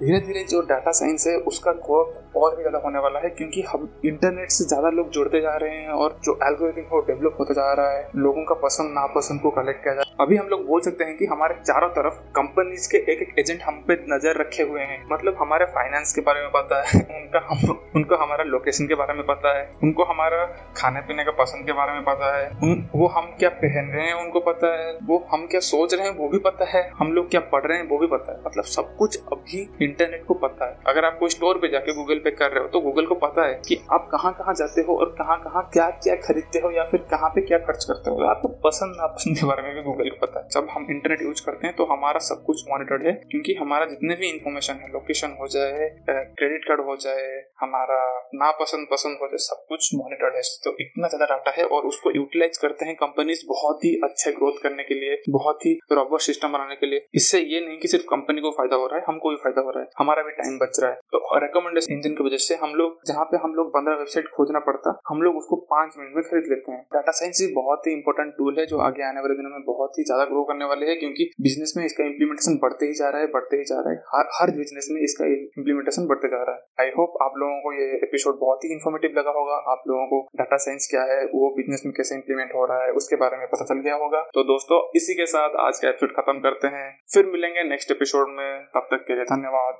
धीरे 0.00 0.20
धीरे 0.20 0.42
जो 0.44 0.60
डाटा 0.62 0.92
साइंस 0.92 1.26
है, 1.26 1.36
उसका 1.48 1.72
ग्रोथ 1.80 2.36
और 2.36 2.56
भी 2.56 2.62
ज़्यादा 2.62 2.78
होने 2.78 2.98
वाला 2.98 3.20
है, 3.20 3.30
क्योंकि 3.30 3.62
हम 3.62 3.88
इंटरनेट 4.04 4.50
से 4.50 4.64
ज़्यादा 4.64 4.90
लोग 4.90 5.10
जुड़ते 5.10 5.40
जा 5.40 5.56
रहे 5.56 5.76
हैं 5.76 5.90
और 5.92 6.18
जो 6.24 6.38
एल्गोरिथम 6.44 6.80
है, 6.80 6.86
वो 6.88 7.00
डेवलप 7.06 7.36
होता 7.40 7.54
जा 7.54 7.72
रहा 7.72 7.90
है। 7.90 8.06
लोगों 8.16 8.44
का 8.44 8.54
पसंद, 8.62 8.92
नापसंद 8.94 9.40
को 9.40 9.50
कलेक्ट 9.52 9.82
किया 9.84 9.94
जाए 9.94 10.14
अभी 10.20 10.36
हम 10.36 10.46
लोग 10.48 10.64
बोल 10.66 10.80
सकते 10.80 11.04
हैं 11.04 11.16
कि 11.16 11.26
हमारे 11.26 11.54
चारों 11.56 11.88
तरफ़ 11.90 12.14
कंपनीज़ 12.36 12.88
के 12.90 12.98
एक 13.12 13.22
एक 13.22 13.34
एजेंट 13.38 13.60
हम 13.62 13.82
पे 13.88 13.94
नज़र 14.08 14.40
रखे 14.40 14.62
हुए 14.62 14.82
हैं। 14.82 14.98
मतलब 15.12 15.36
हमारे 15.40 15.64
फाइनेंस 15.74 16.14
के 16.14 16.20
बारे 16.20 16.40
में 16.40 16.50
पता 16.52 16.80
है, 16.82 17.00
उनका 17.18 17.40
हम, 17.48 17.78
उनको 17.96 18.16
हमारा 18.16 18.44
लोकेशन 18.44 18.86
के 18.86 18.94
बारे 18.94 19.14
में 19.14 19.22
पता 19.26 19.56
है, 19.58 19.68
उनको 19.82 20.04
हमारा 20.04 20.44
खाने 20.76 21.00
पीने 21.00 21.24
का 21.24 21.32
पसंद 21.34 21.66
के 21.66 21.72
बारे 21.72 21.92
में 21.92 22.02
पता 22.04 22.36
है 22.36 22.46
वो 22.94 23.06
हम 23.08 23.26
क्या 23.38 23.48
पहन 23.58 23.90
रहे 23.92 24.06
हैं, 24.06 24.14
उनको 24.16 24.40
पता 24.42 24.72
है। 24.74 24.92
वो 25.02 25.18
हम 25.30 25.46
क्या 25.46 25.60
सोच 25.62 25.94
रहे 25.94 26.06
हैं, 26.06 26.14
वो 26.16 26.28
भी 26.28 26.38
पता 26.40 26.64
है। 26.68 26.82
हम 26.98 27.12
लोग 27.12 27.30
क्या 27.30 27.40
पढ़ 27.52 27.66
रहे 27.66 27.78
हैं, 27.78 27.88
वो 27.88 27.98
भी 27.98 28.06
पता 28.08 28.32
है। 28.32 28.38
मतलब 28.40 28.64
सब 28.66 28.94
कुछ 28.96 29.18
अभी 29.32 29.60
इंटरनेट 29.82 30.24
को 30.26 30.34
पता 30.38 30.68
है। 30.68 30.76
अगर 30.88 31.04
आप 31.04 31.16
कोई 31.18 31.28
स्टोर 31.30 31.58
पे 31.58 31.68
जाके 31.68 31.94
गूगल 31.94 32.18
पे 32.18 32.30
कर 32.32 32.50
रहे 32.50 32.62
हो 32.62 32.68
तो 32.68 32.80
गूगल 32.80 33.06
को 33.06 33.14
पता 33.18 33.46
है 33.46 33.54
कि 33.68 33.80
आप 33.92 34.08
कहाँ 34.12 34.32
कहाँ 34.34 34.54
जाते 34.54 34.80
हो 34.80 34.96
और 34.96 35.14
कहाँ 35.18 35.38
कहाँ 35.40 35.62
क्या 35.72 35.88
क्या 35.98 36.14
खरीदते 36.18 36.58
हो 36.58 36.70
या 36.70 36.84
फिर 36.84 37.00
कहाँ 37.10 37.28
पे 37.30 37.40
क्या 37.42 37.58
खर्च 37.60 37.84
करते 37.84 38.10
हो। 38.10 38.24
आपको 38.26 38.48
पसंद 38.64 38.96
नापसंद 38.96 39.38
के 39.38 39.46
बारे 39.46 39.62
में 39.62 39.74
भी 39.74 39.82
गूगल 39.82 40.10
को 40.10 40.26
पता 40.26 40.40
है। 40.40 40.48
जब 40.50 40.68
हम 40.70 40.86
इंटरनेट 40.90 41.22
यूज़ 41.22 41.44
करते 41.46 41.66
हैं 41.66 41.74
तो 41.76 41.84
हमारा 41.86 42.18
सब 42.24 42.42
कुछ 42.46 42.64
मॉनिटर्ड 42.70 43.06
है। 43.06 43.12
क्योंकि 43.30 43.54
हमारा 43.54 43.86
जितने 43.86 44.14
भी 44.14 44.28
इंफॉर्मेशन 44.28 44.80
है 44.82 44.92
लोकेशन 44.92 45.36
हो 45.40 45.48
जाए 45.48 45.88
क्रेडिट 46.08 46.64
कार्ड 46.64 46.80
हो 46.80 46.96
जाए, 46.98 47.26
हमारा 47.60 48.00
नापसंद 48.34 48.86
पसंद 48.90 49.18
हो 49.22 49.26
जाए, 49.26 49.38
सब 49.40 49.64
कुछ 49.68 49.90
मॉनिटर्ड 49.94 50.34
है। 50.34 50.42
तो 50.64 50.74
इतना 50.80 51.08
ज़्यादा 51.08 51.26
डाटा 51.26 51.50
है 51.50 51.64
और 51.66 51.86
उसको 51.86 52.10
यूटिलाइज 52.10 52.58
करते 52.58 52.86
हैं 52.86 52.94
कंपनीज़ 52.96 53.44
बहुत 53.48 53.84
ही 53.84 53.94
अच्छे 54.04 54.32
ग्रोथ 54.32 54.62
करने 54.62 54.82
के 54.82 54.94
लिए, 54.94 55.16
बहुत 55.30 55.66
ही 55.66 55.72
रॉबर 55.92 56.18
सिस्टम 56.18 56.52
बनाने 56.52 56.76
के 56.76 56.86
लिए। 56.86 57.06
इससे 57.14 57.40
ये 57.40 57.60
नहीं 57.66 57.78
कि 57.78 57.88
सिर्फ़ 57.88 58.04
कंपनी 58.06 58.40
को 58.40 58.50
फ़ायदा 58.50 58.76
हो 58.76 58.86
रहा 58.86 58.98
है, 58.98 59.04
हमको 59.08 59.30
भी 59.30 59.36
फ़ायदा 59.36 59.60
हो 59.60 59.70
रहा 59.70 59.82
है। 59.82 59.88
हमारा 59.98 60.22
भी 60.22 60.32
टाइम 60.32 60.58
बच 60.58 60.80
रहा 60.82 60.90
है। 60.90 60.96
तो 61.12 61.38
रिकमेंडेशन 61.38 61.92
इंजन 61.94 62.14
की 62.14 62.24
वजह 62.24 62.36
से 62.38 62.54
हम 62.54 62.74
लोग, 62.74 62.98
जहाँ 63.06 63.24
पे 63.24 63.36
हम 63.36 63.54
लोग 63.54 63.68
पंद्रह 63.68 63.94
वेबसाइट 63.94 64.28
खोजना 64.36 64.58
पड़ता, 64.68 64.98
हम 65.08 65.22
लोग 65.22 65.36
उसको 65.36 65.56
पाँच 65.72 65.94
मिनट 65.98 66.14
में 66.16 66.24
खरीद 66.24 66.50
लेते 66.50 66.72
हैं। 66.72 66.82
डाटा 66.94 67.12
साइंस 67.12 67.42
भी 67.42 67.52
बहुत 67.54 67.86
ही 67.86 67.92
इंपॉर्टेंट 67.92 68.32
टूल 68.38 68.58
है, 68.58 68.66
जो 68.66 68.78
आगे 68.78 69.02
आने 69.02 69.20
वाले 69.20 69.34
दिनों 69.34 69.50
में 69.50 69.64
बहुत 69.66 69.98
ही 69.98 70.04
ज़्यादा 70.04 70.24
ग्रो 70.24 70.44
करने 70.44 70.64
वाले 70.64 70.86
हैं, 70.86 70.98
क्योंकि 70.98 71.30
बिज़नेस 71.40 71.74
में 71.76 71.84
इसका 71.84 72.04
इम्प्लीमेंटेशन 72.04 72.58
बढ़ते 72.62 72.86
ही 72.86 72.94
जा 72.94 73.08
रहा 73.10 73.20
है, 73.20 73.26
बढ़ते 73.28 73.56
ही 73.56 73.64
जा 73.64 73.80
रहा 73.80 73.92
है। 73.92 74.02
हर 74.14 74.30
हर 74.38 74.50
बिज़नेस 74.58 74.88
में 74.90 75.00
इसका 75.00 75.26
इम्प्लीमेंटेशन 75.26 76.06
बढ़ते 76.06 76.28
जा 76.28 76.42
रहा 76.42 76.54
है। 76.56 76.86
आई 76.86 76.92
होप 76.98 77.18
आप 77.22 77.38
लोगों 77.38 77.60
को 77.60 77.72
ये 77.72 77.88
एपिसोड 78.02 78.38
बहुत 78.40 78.64
ही 78.64 78.72
इन्फॉर्मेटिव 78.72 79.18
लगा 79.18 79.30
होगा। 79.30 79.56
आप 79.72 79.82
लोगों 79.88 80.06
को 80.06 80.20
डाटा 80.38 80.56
साइंस 80.58 80.88
क्या 80.90 81.02
है, 81.02 81.24
वो 81.26 81.50
बिज़नेस 81.56 81.82
में 81.86 81.94
कैसे 81.96 82.14
इम्प्लीमेंट 82.14 82.54
हो 82.54 82.64
रहा 82.66 82.84
है, 82.84 82.90
उसके 82.92 83.16
बारे 83.16 83.36
में 83.38 83.46
पता 83.46 83.64
चल 83.64 83.74
गया 83.74 83.94
होगा। 83.94 84.22
तो 84.34 84.42
दोस्तों, 84.42 84.90
इसी 84.96 85.14
के 85.14 85.26
साथ 85.26 85.50
आज 85.56 85.78
का 85.78 85.88
एपिसोड 85.88 86.16
खत्म 86.16 86.38
करते 86.40 86.68
हैं। 86.68 87.00
फिर 87.14 87.26
मिलेंगे 87.26 87.62
नेक्स्ट 87.62 87.90
एपिसोड 87.90 88.28
में। 88.28 88.64
तब 88.64 88.88
तक 88.90 89.04
के 89.08 89.14
लिए 89.14 89.24
धन्यवाद। 89.24 89.74